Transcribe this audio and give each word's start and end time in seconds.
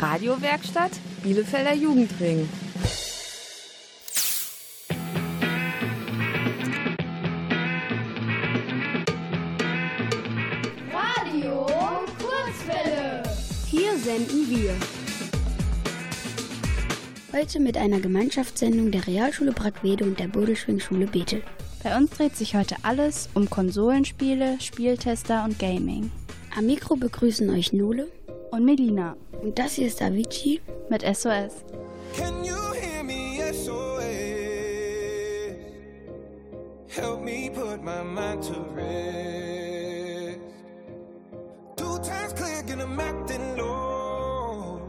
Radiowerkstatt 0.00 0.92
Bielefelder 1.22 1.74
Jugendring. 1.74 2.48
Radio 10.90 11.66
Kurzwelle. 12.18 13.22
Hier 13.66 13.98
senden 13.98 14.48
wir. 14.48 14.74
Heute 17.38 17.60
mit 17.60 17.76
einer 17.76 18.00
Gemeinschaftssendung 18.00 18.90
der 18.90 19.06
Realschule 19.06 19.52
Brackwede 19.52 20.04
und 20.06 20.18
der 20.18 20.28
Bodelschwingschule 20.28 21.08
Bethel. 21.08 21.42
Bei 21.82 21.94
uns 21.94 22.08
dreht 22.12 22.36
sich 22.36 22.54
heute 22.54 22.76
alles 22.84 23.28
um 23.34 23.50
Konsolenspiele, 23.50 24.58
Spieltester 24.60 25.44
und 25.44 25.58
Gaming. 25.58 26.10
Am 26.56 26.64
Mikro 26.64 26.96
begrüßen 26.96 27.50
euch 27.50 27.74
Nole 27.74 28.08
und 28.50 28.64
Melina. 28.64 29.16
Und 29.42 29.58
das 29.58 29.74
hier 29.74 29.86
ist 29.86 30.02
Avicii 30.02 30.60
mit 30.88 31.02
SOS. 31.02 31.64
Can 32.14 32.44
you 32.44 32.56
hear 32.74 33.02
me 33.02 33.38
SOS? 33.52 34.00
Help 36.88 37.22
me 37.22 37.50
put 37.50 37.82
my 37.82 38.02
mind 38.02 38.42
to 38.42 38.60
rest. 38.74 40.40
Two 41.76 41.98
times 41.98 42.32
clear, 42.34 42.62
get 42.62 42.80
I'm 42.80 42.98
acting 42.98 43.56
low. 43.56 44.80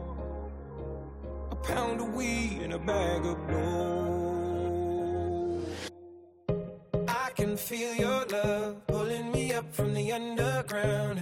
A 1.51 1.55
pound 1.55 2.01
of 2.01 2.13
weed 2.15 2.62
and 2.63 2.73
a 2.73 2.79
bag 2.79 3.23
of 3.25 3.37
blow. 3.48 4.31
I 7.07 7.29
can 7.35 7.55
feel 7.55 7.93
your 7.95 8.25
love 8.25 8.87
pulling 8.87 9.31
me 9.31 9.53
up 9.53 9.71
from 9.73 9.93
the 9.93 10.12
underground. 10.12 11.21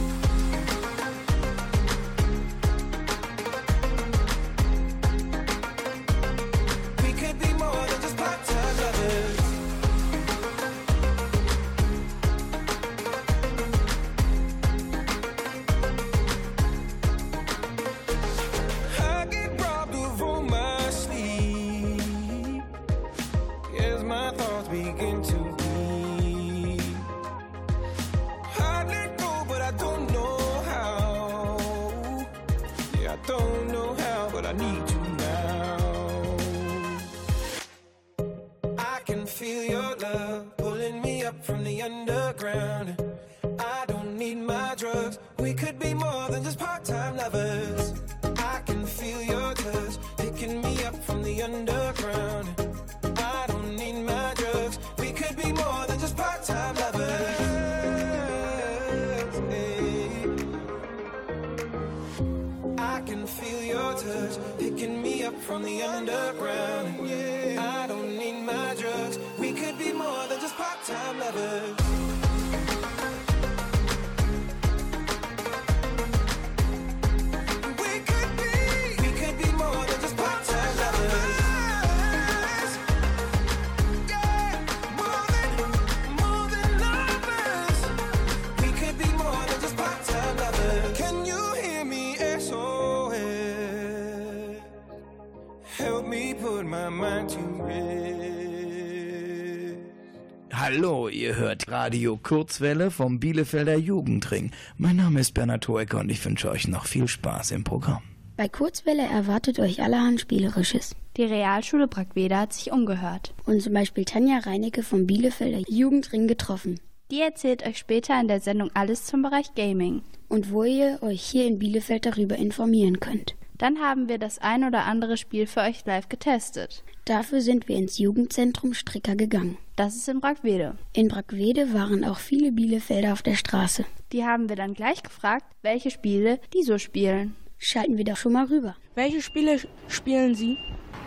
Radio 101.81 102.15
Kurzwelle 102.15 102.91
vom 102.91 103.19
Bielefelder 103.19 103.75
Jugendring. 103.75 104.51
Mein 104.77 104.97
Name 104.97 105.19
ist 105.19 105.33
Bernhard 105.33 105.67
Hoecker 105.67 106.01
und 106.01 106.11
ich 106.11 106.23
wünsche 106.23 106.51
euch 106.51 106.67
noch 106.67 106.85
viel 106.85 107.07
Spaß 107.07 107.49
im 107.49 107.63
Programm. 107.63 108.03
Bei 108.37 108.47
Kurzwelle 108.47 109.01
erwartet 109.01 109.57
euch 109.57 109.81
allerhand 109.81 110.21
Spielerisches. 110.21 110.95
Die 111.17 111.23
Realschule 111.23 111.87
Brackwede 111.87 112.37
hat 112.37 112.53
sich 112.53 112.71
umgehört. 112.71 113.33
Und 113.47 113.63
zum 113.63 113.73
Beispiel 113.73 114.05
Tanja 114.05 114.37
Reinecke 114.37 114.83
vom 114.83 115.07
Bielefelder 115.07 115.63
Jugendring 115.67 116.27
getroffen. 116.27 116.79
Die 117.09 117.19
erzählt 117.19 117.65
euch 117.65 117.79
später 117.79 118.21
in 118.21 118.27
der 118.27 118.41
Sendung 118.41 118.69
alles 118.75 119.05
zum 119.05 119.23
Bereich 119.23 119.55
Gaming. 119.55 120.03
Und 120.29 120.51
wo 120.51 120.63
ihr 120.63 120.99
euch 121.01 121.23
hier 121.23 121.47
in 121.47 121.57
Bielefeld 121.57 122.05
darüber 122.05 122.35
informieren 122.35 122.99
könnt. 122.99 123.35
Dann 123.61 123.79
haben 123.79 124.09
wir 124.09 124.17
das 124.17 124.39
ein 124.39 124.63
oder 124.63 124.85
andere 124.85 125.17
Spiel 125.17 125.45
für 125.45 125.59
euch 125.59 125.85
live 125.85 126.09
getestet. 126.09 126.83
Dafür 127.05 127.41
sind 127.41 127.67
wir 127.67 127.75
ins 127.75 127.99
Jugendzentrum 127.99 128.73
Stricker 128.73 129.15
gegangen. 129.15 129.59
Das 129.75 129.95
ist 129.95 130.09
in 130.09 130.19
Brackwede. 130.19 130.79
In 130.93 131.09
Brackwede 131.09 131.71
waren 131.71 132.03
auch 132.03 132.17
viele 132.17 132.51
Bielefelder 132.51 133.13
auf 133.13 133.21
der 133.21 133.35
Straße. 133.35 133.85
Die 134.13 134.25
haben 134.25 134.49
wir 134.49 134.55
dann 134.55 134.73
gleich 134.73 135.03
gefragt, 135.03 135.45
welche 135.61 135.91
Spiele 135.91 136.39
die 136.55 136.63
so 136.63 136.79
spielen. 136.79 137.35
Schalten 137.59 137.99
wir 137.99 138.03
doch 138.03 138.17
schon 138.17 138.33
mal 138.33 138.45
rüber. 138.45 138.75
Welche 138.95 139.21
Spiele 139.21 139.59
spielen 139.87 140.33
Sie? 140.33 140.57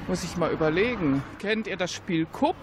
Muss 0.07 0.23
ich 0.23 0.37
mal 0.37 0.53
überlegen. 0.53 1.25
Kennt 1.41 1.67
ihr 1.67 1.77
das 1.77 1.91
Spiel 1.91 2.25
Kupp? 2.27 2.55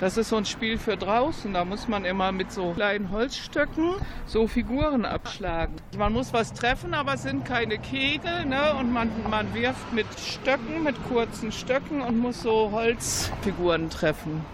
Das 0.00 0.16
ist 0.16 0.28
so 0.30 0.36
ein 0.36 0.44
Spiel 0.44 0.76
für 0.76 0.96
draußen. 0.96 1.52
Da 1.52 1.64
muss 1.64 1.86
man 1.86 2.04
immer 2.04 2.32
mit 2.32 2.50
so 2.50 2.72
kleinen 2.72 3.10
Holzstöcken 3.10 3.94
so 4.26 4.48
Figuren 4.48 5.04
abschlagen. 5.04 5.76
Man 5.96 6.12
muss 6.12 6.32
was 6.32 6.52
treffen, 6.52 6.94
aber 6.94 7.14
es 7.14 7.22
sind 7.22 7.44
keine 7.44 7.78
Kegel. 7.78 8.44
Ne? 8.44 8.74
Und 8.74 8.92
man, 8.92 9.10
man 9.30 9.54
wirft 9.54 9.92
mit 9.92 10.06
Stöcken, 10.18 10.82
mit 10.82 10.96
kurzen 11.08 11.52
Stöcken 11.52 12.00
und 12.00 12.18
muss 12.18 12.42
so 12.42 12.70
Holzfiguren 12.72 13.88
treffen. 13.88 14.44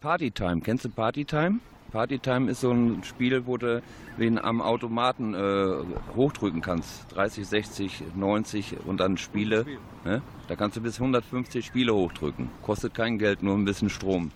Partytime, 0.00 0.60
kennst 0.60 0.84
du 0.84 0.88
Partytime? 0.88 1.58
Partytime 1.90 2.50
ist 2.50 2.60
so 2.60 2.70
ein 2.70 3.02
Spiel, 3.02 3.46
wo 3.46 3.56
du 3.56 3.82
wen 4.16 4.38
am 4.38 4.62
Automaten 4.62 5.34
äh, 5.34 6.14
hochdrücken 6.14 6.60
kannst. 6.60 7.06
30, 7.14 7.46
60, 7.46 8.02
90 8.14 8.76
und 8.86 9.00
dann 9.00 9.16
Spiele. 9.16 9.66
Ne? 10.04 10.22
Da 10.46 10.54
kannst 10.54 10.76
du 10.76 10.80
bis 10.80 11.00
150 11.00 11.66
Spiele 11.66 11.92
hochdrücken. 11.92 12.48
Kostet 12.62 12.94
kein 12.94 13.18
Geld, 13.18 13.42
nur 13.42 13.56
ein 13.56 13.64
bisschen 13.64 13.90
Strom. 13.90 14.30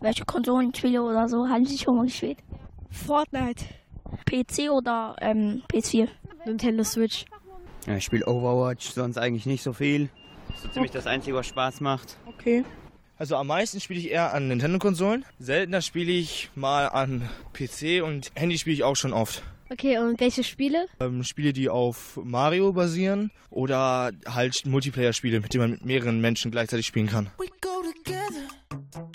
Welche 0.00 0.24
Konsolenspiele 0.24 1.02
oder 1.02 1.28
so 1.28 1.48
haben 1.48 1.64
Sie 1.64 1.78
schon 1.78 1.96
mal 1.96 2.06
gespielt? 2.06 2.38
Fortnite. 2.90 3.64
PC 4.26 4.70
oder 4.70 5.16
ähm, 5.20 5.62
PS4? 5.72 6.08
Nintendo 6.46 6.84
Switch. 6.84 7.24
Ja, 7.86 7.96
ich 7.96 8.04
spiele 8.04 8.26
Overwatch, 8.26 8.90
sonst 8.90 9.18
eigentlich 9.18 9.46
nicht 9.46 9.62
so 9.62 9.72
viel. 9.72 10.08
Das 10.48 10.56
ist 10.56 10.62
so 10.62 10.68
ziemlich 10.70 10.92
das 10.92 11.06
Einzige, 11.06 11.36
was 11.36 11.46
Spaß 11.46 11.80
macht. 11.80 12.16
Okay. 12.26 12.64
Also 13.16 13.36
am 13.36 13.46
meisten 13.46 13.80
spiele 13.80 14.00
ich 14.00 14.10
eher 14.10 14.34
an 14.34 14.48
Nintendo-Konsolen. 14.48 15.24
Seltener 15.38 15.82
spiele 15.82 16.12
ich 16.12 16.50
mal 16.54 16.86
an 16.86 17.28
PC 17.52 18.02
und 18.02 18.32
Handy 18.34 18.58
spiele 18.58 18.74
ich 18.74 18.84
auch 18.84 18.96
schon 18.96 19.12
oft. 19.12 19.42
Okay, 19.70 19.98
und 19.98 20.20
welche 20.20 20.44
Spiele? 20.44 20.86
Ähm, 21.00 21.24
Spiele, 21.24 21.52
die 21.52 21.68
auf 21.68 22.20
Mario 22.22 22.72
basieren 22.72 23.30
oder 23.50 24.12
halt 24.26 24.66
Multiplayer-Spiele, 24.66 25.40
mit 25.40 25.54
denen 25.54 25.62
man 25.62 25.70
mit 25.72 25.84
mehreren 25.84 26.20
Menschen 26.20 26.50
gleichzeitig 26.50 26.86
spielen 26.86 27.06
kann. 27.06 27.30
We 27.38 27.46
go 27.60 27.82
together 27.82 29.14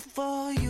For 0.00 0.52
you. 0.52 0.69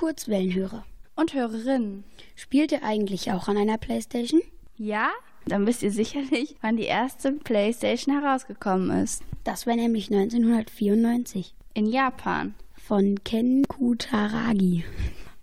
Kurzwellenhörer 0.00 0.86
und 1.14 1.34
Hörerinnen, 1.34 2.04
spielt 2.34 2.72
ihr 2.72 2.82
eigentlich 2.82 3.32
auch 3.32 3.48
an 3.48 3.58
einer 3.58 3.76
Playstation? 3.76 4.40
Ja? 4.78 5.10
Dann 5.44 5.66
wisst 5.66 5.82
ihr 5.82 5.90
sicherlich, 5.90 6.56
wann 6.62 6.78
die 6.78 6.84
erste 6.84 7.32
Playstation 7.32 8.18
herausgekommen 8.18 9.02
ist. 9.02 9.22
Das 9.44 9.66
war 9.66 9.76
nämlich 9.76 10.10
1994. 10.10 11.54
In 11.74 11.84
Japan. 11.84 12.54
Von 12.72 13.22
Ken 13.24 13.68
Kutaragi. 13.68 14.86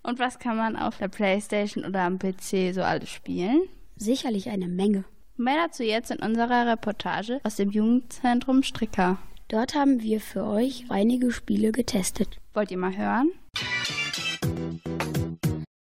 Und 0.01 0.17
was 0.17 0.39
kann 0.39 0.57
man 0.57 0.75
auf 0.75 0.97
der 0.97 1.09
Playstation 1.09 1.85
oder 1.85 2.01
am 2.01 2.17
PC 2.17 2.73
so 2.73 2.81
alles 2.81 3.11
spielen? 3.11 3.61
Sicherlich 3.95 4.49
eine 4.49 4.67
Menge. 4.67 5.03
Mehr 5.35 5.67
dazu 5.67 5.83
jetzt 5.83 6.09
in 6.09 6.17
unserer 6.17 6.65
Reportage 6.65 7.41
aus 7.43 7.57
dem 7.57 7.69
Jugendzentrum 7.69 8.63
Stricker. 8.63 9.19
Dort 9.49 9.75
haben 9.75 10.01
wir 10.01 10.19
für 10.19 10.45
euch 10.45 10.85
einige 10.89 11.29
Spiele 11.29 11.71
getestet. 11.71 12.39
Wollt 12.55 12.71
ihr 12.71 12.79
mal 12.79 12.97
hören? 12.97 13.29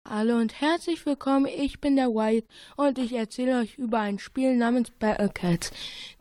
Hallo 0.08 0.38
und 0.38 0.62
herzlich 0.62 1.04
willkommen, 1.08 1.48
ich 1.48 1.82
bin 1.82 1.96
der 1.96 2.10
White 2.10 2.48
und 2.76 3.00
ich 3.00 3.14
erzähle 3.14 3.60
euch 3.60 3.80
über 3.80 4.02
ein 4.02 4.20
Spiel 4.20 4.56
namens 4.56 4.92
Battle 4.92 5.30
Cats. 5.30 5.72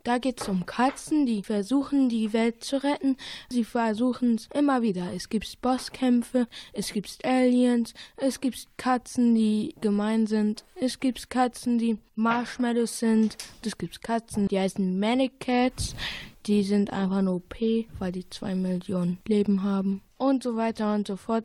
Da 0.03 0.17
geht 0.17 0.41
es 0.41 0.49
um 0.49 0.65
Katzen, 0.65 1.27
die 1.27 1.43
versuchen, 1.43 2.09
die 2.09 2.33
Welt 2.33 2.63
zu 2.63 2.83
retten. 2.83 3.15
Sie 3.47 3.63
versuchen 3.63 4.35
es 4.35 4.49
immer 4.55 4.81
wieder. 4.81 5.13
Es 5.13 5.29
gibt 5.29 5.61
Bosskämpfe, 5.61 6.47
es 6.73 6.93
gibt 6.93 7.23
Aliens, 7.23 7.93
es 8.17 8.41
gibt 8.41 8.67
Katzen, 8.77 9.35
die 9.35 9.75
gemein 9.81 10.25
sind, 10.25 10.65
es 10.73 10.99
gibt 10.99 11.29
Katzen, 11.29 11.77
die 11.77 11.99
Marshmallows 12.15 12.97
sind, 12.97 13.37
es 13.63 13.77
gibt 13.77 14.01
Katzen, 14.01 14.47
die 14.47 14.59
heißen 14.59 14.99
Manic 14.99 15.39
Cats. 15.39 15.95
Die 16.47 16.63
sind 16.63 16.91
einfach 16.91 17.21
nur 17.21 17.35
OP, 17.35 17.55
weil 17.99 18.11
die 18.11 18.27
zwei 18.31 18.55
Millionen 18.55 19.19
Leben 19.27 19.61
haben 19.61 20.01
und 20.17 20.41
so 20.41 20.55
weiter 20.55 20.95
und 20.95 21.05
so 21.05 21.17
fort. 21.17 21.43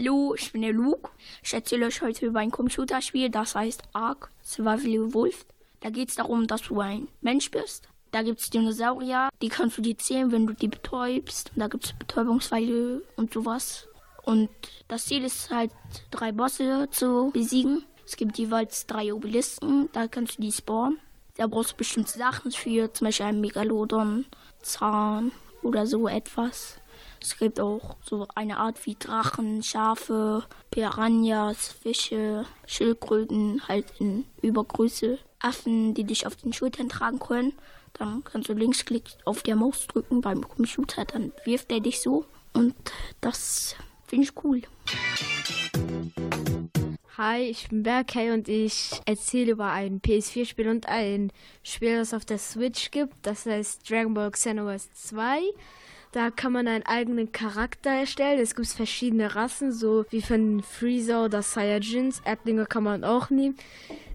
Hallo, 0.00 0.34
ich 0.34 0.50
bin 0.50 0.62
der 0.62 0.72
Luke. 0.72 1.10
Ich 1.42 1.52
erzähle 1.52 1.84
euch 1.84 2.00
heute 2.00 2.24
über 2.24 2.38
ein 2.38 2.50
Computerspiel, 2.50 3.28
das 3.28 3.54
heißt 3.54 3.82
Ark 3.92 4.30
Survival 4.42 5.12
Wolf. 5.12 5.44
Da 5.80 5.90
geht 5.90 6.08
es 6.08 6.14
darum, 6.14 6.46
dass 6.46 6.62
du 6.62 6.80
ein 6.80 7.08
Mensch 7.20 7.50
bist. 7.50 7.86
Da 8.10 8.22
gibt 8.22 8.40
es 8.40 8.48
Dinosaurier, 8.48 9.28
die 9.42 9.50
kannst 9.50 9.76
du 9.76 9.82
dir 9.82 9.98
zählen, 9.98 10.32
wenn 10.32 10.46
du 10.46 10.54
die 10.54 10.68
betäubst. 10.68 11.52
Da 11.54 11.68
gibt 11.68 11.84
es 11.84 11.92
Betäubungsweide 11.92 13.02
und 13.16 13.34
sowas. 13.34 13.88
Und 14.22 14.48
das 14.88 15.04
Ziel 15.04 15.22
ist 15.22 15.50
halt, 15.50 15.70
drei 16.10 16.32
Bosse 16.32 16.88
zu 16.90 17.28
besiegen. 17.34 17.84
Es 18.06 18.16
gibt 18.16 18.38
jeweils 18.38 18.86
drei 18.86 19.12
Obelisken, 19.12 19.90
da 19.92 20.08
kannst 20.08 20.38
du 20.38 20.42
die 20.42 20.52
spawnen. 20.52 20.98
Da 21.36 21.46
brauchst 21.46 21.72
du 21.72 21.76
bestimmte 21.76 22.16
Sachen 22.16 22.52
für, 22.52 22.90
zum 22.94 23.06
Beispiel 23.06 23.26
einen 23.26 23.42
Megalodon, 23.42 24.24
Zahn 24.62 25.30
oder 25.62 25.86
so 25.86 26.08
etwas. 26.08 26.79
Es 27.22 27.36
gibt 27.36 27.60
auch 27.60 27.96
so 28.02 28.26
eine 28.34 28.56
Art 28.56 28.86
wie 28.86 28.96
Drachen, 28.98 29.62
Schafe, 29.62 30.44
Piranhas, 30.70 31.68
Fische, 31.68 32.46
Schildkröten, 32.66 33.62
halt 33.68 33.86
in 33.98 34.24
Übergröße. 34.40 35.18
Affen, 35.40 35.94
die 35.94 36.04
dich 36.04 36.26
auf 36.26 36.36
den 36.36 36.52
Schultern 36.52 36.88
tragen 36.88 37.18
können. 37.18 37.52
Dann 37.94 38.22
kannst 38.24 38.48
du 38.48 38.52
Linksklick 38.52 39.04
auf 39.24 39.42
der 39.42 39.56
Maus 39.56 39.86
drücken 39.86 40.20
beim 40.20 40.46
Computer, 40.46 41.04
dann 41.04 41.32
wirft 41.44 41.72
er 41.72 41.80
dich 41.80 42.00
so. 42.00 42.24
Und 42.52 42.74
das 43.20 43.74
finde 44.06 44.24
ich 44.24 44.44
cool. 44.44 44.62
Hi, 47.16 47.42
ich 47.42 47.68
bin 47.68 47.82
Berkay 47.82 48.30
und 48.30 48.48
ich 48.48 48.92
erzähle 49.04 49.52
über 49.52 49.70
ein 49.70 50.00
PS4-Spiel 50.00 50.68
und 50.68 50.86
ein 50.86 51.32
Spiel, 51.62 51.96
das 51.96 52.14
auf 52.14 52.24
der 52.24 52.38
Switch 52.38 52.90
gibt. 52.90 53.14
Das 53.22 53.44
heißt 53.44 53.90
Dragon 53.90 54.14
Ball 54.14 54.30
Xenoverse 54.30 54.88
2. 54.94 55.40
Da 56.12 56.30
kann 56.30 56.52
man 56.52 56.66
einen 56.66 56.84
eigenen 56.86 57.30
Charakter 57.30 57.90
erstellen. 57.90 58.40
Es 58.40 58.56
gibt 58.56 58.68
verschiedene 58.68 59.36
Rassen, 59.36 59.72
so 59.72 60.04
wie 60.10 60.22
von 60.22 60.60
Freezer 60.62 61.24
oder 61.24 61.42
Saiyajins. 61.42 62.20
Erdlinge 62.24 62.66
kann 62.66 62.82
man 62.82 63.04
auch 63.04 63.30
nehmen. 63.30 63.56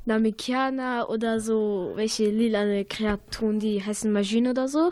Namekianer 0.03 1.09
oder 1.09 1.39
so 1.39 1.93
welche 1.95 2.29
lilane 2.29 2.85
Kreaturen, 2.85 3.59
die 3.59 3.83
heißen 3.83 4.11
Maschinen 4.11 4.51
oder 4.51 4.67
so. 4.67 4.91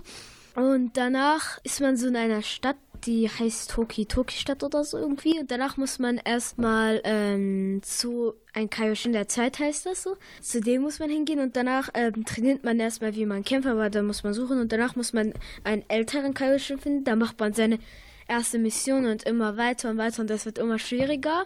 Und 0.55 0.95
danach 0.95 1.60
ist 1.63 1.81
man 1.81 1.98
so 1.98 2.07
in 2.07 2.15
einer 2.15 2.41
Stadt 2.41 2.77
die 3.05 3.29
heißt 3.29 3.72
Toki, 3.72 4.05
Toki-Stadt 4.05 4.63
oder 4.63 4.83
so 4.83 4.98
irgendwie. 4.98 5.39
Und 5.39 5.51
danach 5.51 5.77
muss 5.77 6.00
man 6.00 6.17
erstmal 6.17 7.01
ähm, 7.03 7.81
zu 7.83 8.33
ein 8.53 8.69
Kaioshin 8.69 9.13
der 9.13 9.27
Zeit 9.27 9.60
heißt 9.60 9.86
das 9.86 10.03
so. 10.03 10.15
Zu 10.41 10.62
dem 10.62 10.83
muss 10.83 11.00
man 11.00 11.10
hingehen 11.10 11.39
und 11.39 11.55
danach 11.55 11.89
ähm, 11.93 12.25
trainiert 12.25 12.63
man 12.63 12.79
erstmal, 12.79 13.15
wie 13.15 13.25
man 13.25 13.43
kämpft, 13.43 13.67
aber 13.67 13.89
da 13.89 14.01
muss 14.01 14.24
man 14.24 14.33
suchen 14.33 14.60
und 14.60 14.72
danach 14.72 14.95
muss 14.95 15.13
man 15.13 15.33
einen 15.63 15.83
älteren 15.88 16.33
Kaioshin 16.33 16.79
finden. 16.79 17.03
Da 17.03 17.15
macht 17.15 17.39
man 17.39 17.53
seine 17.53 17.79
erste 18.27 18.60
Mission 18.60 19.05
und 19.05 19.24
immer 19.24 19.57
weiter 19.57 19.89
und 19.89 19.98
weiter 19.98 20.22
und 20.22 20.29
das 20.29 20.45
wird 20.45 20.57
immer 20.57 20.79
schwieriger. 20.79 21.45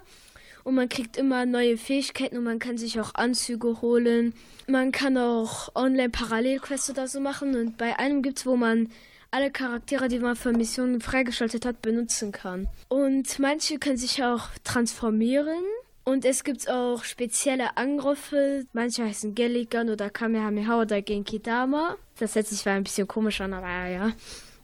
Und 0.63 0.75
man 0.75 0.89
kriegt 0.89 1.15
immer 1.15 1.45
neue 1.45 1.77
Fähigkeiten 1.77 2.37
und 2.37 2.43
man 2.43 2.59
kann 2.59 2.77
sich 2.77 2.99
auch 2.99 3.15
Anzüge 3.15 3.81
holen. 3.81 4.33
Man 4.67 4.91
kann 4.91 5.17
auch 5.17 5.73
Online-Parallelquests 5.75 6.89
oder 6.89 7.07
so 7.07 7.21
machen. 7.21 7.55
Und 7.55 7.77
bei 7.77 7.97
einem 7.97 8.21
gibt 8.21 8.39
es, 8.39 8.45
wo 8.45 8.57
man 8.57 8.89
alle 9.38 9.51
Charaktere, 9.51 10.08
die 10.08 10.17
man 10.17 10.36
für 10.36 10.51
Missionen 10.51 11.00
freigeschaltet 11.00 11.63
hat, 11.63 11.84
benutzen 11.84 12.32
kann. 12.32 12.67
Und 12.88 13.38
manche 13.38 13.77
können 13.77 13.96
sich 13.98 14.24
auch 14.24 14.50
transformieren. 14.63 15.63
Und 16.03 16.25
es 16.25 16.44
gibt 16.44 16.67
auch 16.67 17.03
spezielle 17.03 17.77
Angriffe. 17.77 18.65
Manche 18.74 19.03
heißen 19.03 19.36
Gelligan 19.36 19.91
oder 19.91 20.10
Kamehameha 20.10 20.82
oder 20.82 21.03
Genkidama. 21.03 21.98
Das 22.17 22.34
hört 22.34 22.48
sich 22.48 22.58
zwar 22.58 22.74
ein 22.74 22.84
bisschen 22.84 23.08
komisch 23.08 23.39
an, 23.39 23.53
aber 23.53 23.88
ja. 23.88 24.12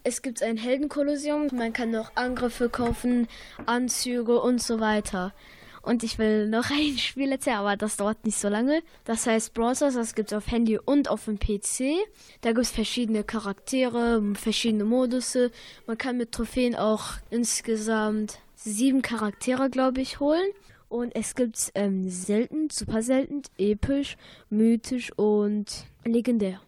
Es 0.03 0.23
gibt 0.23 0.41
ein 0.41 0.57
Heldenkolosseum. 0.57 1.49
Man 1.53 1.71
kann 1.71 1.91
noch 1.91 2.15
Angriffe 2.15 2.67
kaufen, 2.67 3.27
Anzüge 3.67 4.41
und 4.41 4.59
so 4.59 4.79
weiter. 4.79 5.33
Und 5.83 6.01
ich 6.01 6.17
will 6.17 6.47
noch 6.47 6.69
ein 6.71 6.97
Spiel 6.97 7.31
erzählen, 7.31 7.57
aber 7.57 7.77
das 7.77 7.97
dauert 7.97 8.25
nicht 8.25 8.39
so 8.39 8.47
lange. 8.47 8.81
Das 9.03 9.27
heißt 9.27 9.53
Brawl 9.53 9.75
Stars, 9.75 9.93
das 9.93 10.15
gibt 10.15 10.31
es 10.31 10.37
auf 10.37 10.49
Handy 10.49 10.79
und 10.79 11.09
auf 11.09 11.25
dem 11.25 11.37
PC. 11.37 11.93
Da 12.41 12.49
gibt 12.53 12.65
es 12.65 12.71
verschiedene 12.71 13.23
Charaktere, 13.23 14.23
verschiedene 14.33 14.85
Modusse. 14.85 15.51
Man 15.85 15.97
kann 15.97 16.17
mit 16.17 16.31
Trophäen 16.31 16.75
auch 16.75 17.11
insgesamt 17.29 18.39
sieben 18.55 19.01
Charaktere, 19.01 19.69
glaube 19.69 20.01
ich, 20.01 20.19
holen. 20.19 20.49
Und 20.87 21.15
es 21.15 21.35
gibt 21.35 21.71
ähm, 21.75 22.09
selten, 22.09 22.69
super 22.69 23.01
selten, 23.01 23.41
episch, 23.57 24.15
mythisch 24.49 25.11
und 25.17 25.85
legendär. 26.05 26.61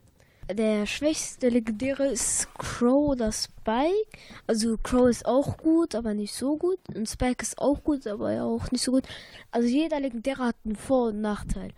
Der 0.52 0.86
schwächste 0.86 1.50
Legendäre 1.50 2.06
ist 2.06 2.48
Crow 2.60 3.10
oder 3.10 3.32
Spike. 3.32 4.20
Also 4.46 4.78
Crow 4.78 5.10
ist 5.10 5.26
auch 5.26 5.58
gut, 5.58 5.96
aber 5.96 6.14
nicht 6.14 6.34
so 6.36 6.56
gut. 6.58 6.78
Und 6.94 7.10
Spike 7.10 7.42
ist 7.42 7.58
auch 7.58 7.84
gut, 7.84 8.06
aber 8.06 8.44
auch 8.44 8.70
nicht 8.72 8.84
so 8.84 8.92
gut. 8.92 9.06
Also 9.50 9.68
jeder 9.68 10.00
Legendäre 10.00 10.46
hat 10.46 10.56
einen 10.64 10.76
Vor- 10.76 11.08
und 11.08 11.22
Nachteil. 11.22 11.72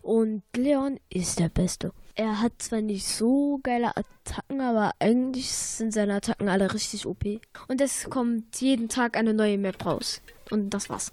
Und 0.00 0.42
Leon 0.56 0.98
ist 1.10 1.40
der 1.40 1.50
Beste. 1.50 1.92
Er 2.14 2.40
hat 2.40 2.52
zwar 2.62 2.80
nicht 2.80 3.06
so 3.06 3.60
geile 3.62 3.94
Attacken, 3.96 4.62
aber 4.62 4.92
eigentlich 4.98 5.52
sind 5.52 5.92
seine 5.92 6.14
Attacken 6.14 6.48
alle 6.48 6.72
richtig 6.72 7.04
OP. 7.04 7.24
Und 7.68 7.80
es 7.82 8.08
kommt 8.08 8.60
jeden 8.60 8.88
Tag 8.88 9.18
eine 9.18 9.34
neue 9.34 9.58
Map 9.58 9.84
raus. 9.84 10.22
Und 10.50 10.70
das 10.70 10.88
war's. 10.88 11.12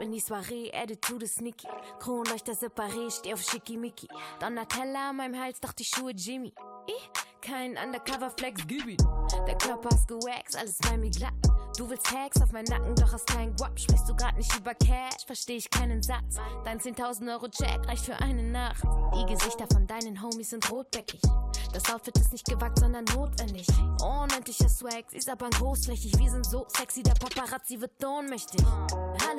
Step 0.00 0.06
in 0.06 0.12
die 0.12 0.20
Soiree, 0.20 0.70
Attitude 0.72 1.26
sneaky. 1.26 1.68
Kronleuchter 1.98 2.54
separé, 2.54 3.10
steh 3.10 3.34
auf 3.34 3.42
Schickimicki. 3.42 4.08
Donatella 4.40 5.10
an 5.10 5.16
meinem 5.16 5.38
Hals, 5.38 5.60
doch 5.60 5.72
die 5.72 5.84
Schuhe 5.84 6.12
Jimmy. 6.12 6.52
Ich, 6.86 7.10
kein 7.40 7.76
Undercover-Flex, 7.76 8.62
gib 8.66 8.86
ihn. 8.86 8.96
Der 9.46 9.56
Körper 9.58 9.90
ist 9.90 10.08
gewaxt, 10.08 10.56
alles 10.56 10.78
bei 10.78 10.96
mir 10.96 11.10
glatt. 11.10 11.34
Du 11.76 11.88
willst 11.88 12.10
Hacks 12.10 12.40
auf 12.40 12.52
meinen 12.52 12.66
Nacken, 12.66 12.94
doch 12.94 13.12
hast 13.12 13.26
kein 13.26 13.54
Guap. 13.56 13.78
Sprichst 13.78 14.08
du 14.08 14.14
grad 14.14 14.36
nicht 14.36 14.54
über 14.56 14.74
Cash, 14.74 15.24
versteh 15.26 15.56
ich 15.56 15.70
keinen 15.70 16.02
Satz. 16.02 16.36
Dein 16.64 16.78
10.000 16.80 17.32
Euro 17.32 17.48
Check 17.48 17.86
reicht 17.86 18.04
für 18.04 18.16
eine 18.16 18.42
Nacht. 18.42 18.82
Die 19.14 19.26
Gesichter 19.26 19.66
von 19.72 19.86
deinen 19.86 20.22
Homies 20.22 20.50
sind 20.50 20.70
rotbäckig. 20.70 21.20
Das 21.72 21.92
Outfit 21.92 22.18
ist 22.18 22.32
nicht 22.32 22.46
gewagt, 22.46 22.78
sondern 22.78 23.04
notwendig. 23.04 23.66
Unendlicher 24.02 24.68
Swag, 24.68 25.04
sie 25.08 25.18
ist 25.18 25.28
aber 25.28 25.48
großflächig. 25.50 26.18
Wir 26.18 26.30
sind 26.30 26.44
so 26.44 26.66
sexy, 26.76 27.02
der 27.02 27.14
Paparazzi 27.14 27.80
wird 27.80 28.04
ohnmächtig. 28.04 28.64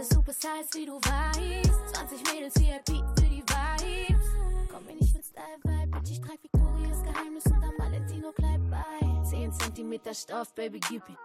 Alles 0.01 0.13
super 0.15 0.33
size, 0.33 0.67
wie 0.73 0.85
du 0.87 0.93
weißt. 0.95 1.95
20 1.95 2.33
Mädels 2.33 2.55
VIP 2.55 3.03
für 3.19 3.29
die 3.29 3.43
Vibes. 3.43 4.25
Komm 4.71 4.83
mir 4.87 4.95
nicht 4.95 5.13
mit 5.13 5.23
Style 5.23 5.59
Vibe, 5.63 5.87
Bitch, 5.91 6.11
ich 6.11 6.21
trag 6.21 6.41
Victorias 6.41 7.03
Geheimnis 7.03 7.45
und 7.45 7.63
am 7.63 7.73
Valentino 7.77 8.31
Kleid 8.31 8.61
bei. 8.71 9.23
10 9.29 9.53
cm 9.53 9.99
Stoff, 10.15 10.55
Baby, 10.55 10.79
gib 10.89 11.07
ihn. 11.07 11.17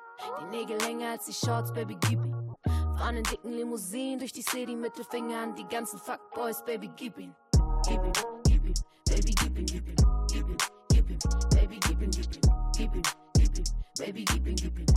Die 0.42 0.58
Nägel 0.58 0.76
länger 0.82 1.12
als 1.12 1.24
die 1.24 1.32
Shorts, 1.32 1.72
Baby, 1.72 1.96
gib 2.02 2.22
ihn. 2.22 2.54
Fahren 2.98 3.16
in 3.16 3.22
dicken 3.22 3.52
Limousinen 3.52 4.18
durch 4.18 4.32
die 4.32 4.42
City, 4.42 4.76
Mittelfinger 4.76 5.38
an 5.38 5.54
die 5.54 5.66
ganzen 5.68 5.98
Fuckboys, 5.98 6.62
Baby, 6.62 6.90
gib 6.96 7.18
ihn. 7.18 7.34
Gib 7.88 8.04
ihn, 8.04 8.12
gib 8.44 8.62
ihn, 8.62 8.74
Baby, 9.08 9.34
gib 9.40 9.58
ihn, 9.58 9.66
gib 9.66 9.88
ihn, 9.88 9.96
gib 10.28 10.48
ihn, 10.50 10.56
gib 10.90 11.10
ihn, 11.10 11.18
Baby, 11.48 11.80
gib 11.80 12.02
ihn, 12.02 12.10
gib 12.10 12.34
ihn, 12.34 12.52
gib 12.76 12.94
ihn, 12.94 13.02
gib 13.38 13.56
ihn, 13.56 13.64
Baby, 13.98 14.24
gib 14.26 14.46
ihn, 14.46 14.56
gib 14.56 14.78
ihn, 14.78 14.95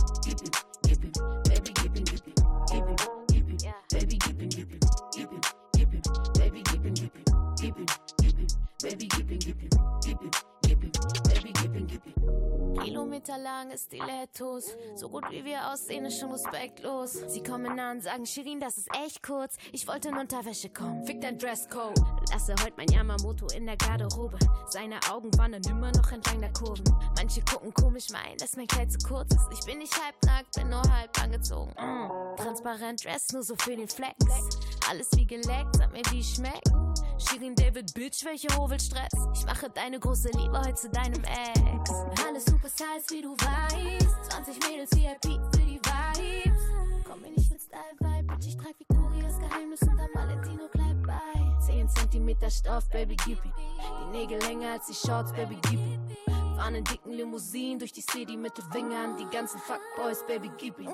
Baby, 8.90 9.06
gib 9.06 9.30
ihn, 9.30 9.38
gib 9.38 9.62
ihn, 9.62 9.70
gib 10.02 10.20
ihn, 10.20 10.30
gib 10.62 10.82
ihn, 10.82 10.90
Baby, 11.22 11.52
gib 11.62 11.76
ihn, 11.76 11.86
gib 11.86 12.06
ihn. 12.06 12.74
Kilometer 12.82 13.38
lang 13.38 13.70
ist 13.70 13.86
Stilettos. 13.86 14.76
So 14.96 15.08
gut 15.08 15.30
wie 15.30 15.44
wir 15.44 15.70
aussehen, 15.70 16.06
ist 16.06 16.18
schon 16.18 16.32
respektlos. 16.32 17.12
Sie 17.28 17.40
kommen 17.40 17.78
an, 17.78 18.00
sagen 18.00 18.26
Shirin, 18.26 18.58
das 18.58 18.78
ist 18.78 18.88
echt 19.04 19.22
kurz. 19.22 19.54
Ich 19.70 19.86
wollte 19.86 20.08
in 20.08 20.16
Unterwäsche 20.16 20.70
kommen. 20.70 21.06
Fick 21.06 21.20
dein 21.20 21.38
Dresscode. 21.38 22.00
Lasse 22.32 22.52
heute 22.64 22.72
mein 22.76 22.88
Yamamoto 22.88 23.46
in 23.54 23.66
der 23.66 23.76
Garderobe. 23.76 24.38
Seine 24.66 24.98
Augen 25.08 25.30
wandern 25.38 25.62
immer 25.70 25.92
noch 25.92 26.10
entlang 26.10 26.40
der 26.40 26.52
Kurven. 26.52 26.84
Manche 27.16 27.42
gucken 27.42 27.72
komisch, 27.72 28.08
meinen, 28.10 28.38
dass 28.38 28.56
mein 28.56 28.66
Kleid 28.66 28.90
zu 28.90 28.98
kurz 29.06 29.32
ist. 29.32 29.46
Ich 29.52 29.64
bin 29.66 29.78
nicht 29.78 29.94
halbnackt, 30.02 30.56
bin 30.56 30.68
nur 30.68 30.82
halb 30.82 31.16
angezogen. 31.22 31.70
Mm. 31.78 32.36
Transparent 32.38 33.04
Dress, 33.04 33.32
nur 33.32 33.44
so 33.44 33.54
für 33.54 33.76
den 33.76 33.86
Flex. 33.86 34.16
Alles 34.88 35.10
wie 35.14 35.26
geleckt, 35.26 35.76
sag 35.76 35.92
mir, 35.92 36.02
wie 36.10 36.24
schmeckt. 36.24 36.72
Shirin 37.20 37.54
David, 37.54 37.92
Bitch, 37.92 38.24
welche 38.24 38.48
Hovelstress. 38.56 39.12
Ich 39.34 39.44
mache 39.44 39.68
deine 39.68 40.00
große 40.00 40.30
Liebe 40.30 40.58
heute 40.58 40.74
zu 40.74 40.88
deinem 40.88 41.22
Ex. 41.24 41.90
Alles 42.26 42.46
super 42.46 42.68
size, 42.68 43.04
wie 43.10 43.22
du 43.22 43.36
weißt. 43.36 44.32
20 44.32 44.68
Mädels 44.68 44.90
VIP 44.92 45.38
für 45.52 45.60
die 45.60 45.78
Vibes. 45.78 46.58
Komm 47.04 47.20
mir 47.20 47.30
nicht 47.30 47.50
mit 47.50 47.60
Style 47.60 47.82
Vibe, 48.00 48.34
Bitch, 48.34 48.46
ich 48.46 48.56
trag 48.56 48.74
Victorias 48.78 49.38
Geheimnis 49.38 49.82
und 49.82 50.00
am 50.00 50.08
Valentino 50.14 50.68
Kleid 50.68 50.96
bei. 51.06 51.60
10 51.66 51.88
cm 51.88 52.50
Stoff, 52.50 52.88
Baby, 52.88 53.16
gib. 53.26 53.38
Die 53.42 54.18
Nägel 54.18 54.38
länger 54.40 54.72
als 54.72 54.86
die 54.86 54.94
Shorts, 54.94 55.32
Baby, 55.32 55.58
gib. 55.68 55.80
Fahren 56.56 56.74
in 56.74 56.84
dicken 56.84 57.12
Limousinen 57.12 57.78
durch 57.78 57.92
die 57.92 58.02
City, 58.02 58.36
Mittelfinger 58.36 59.04
an 59.04 59.16
die 59.18 59.26
ganzen 59.26 59.60
Fuckboys, 59.60 60.24
Baby. 60.26 60.50
Gib 60.56 60.78
ihn, 60.78 60.88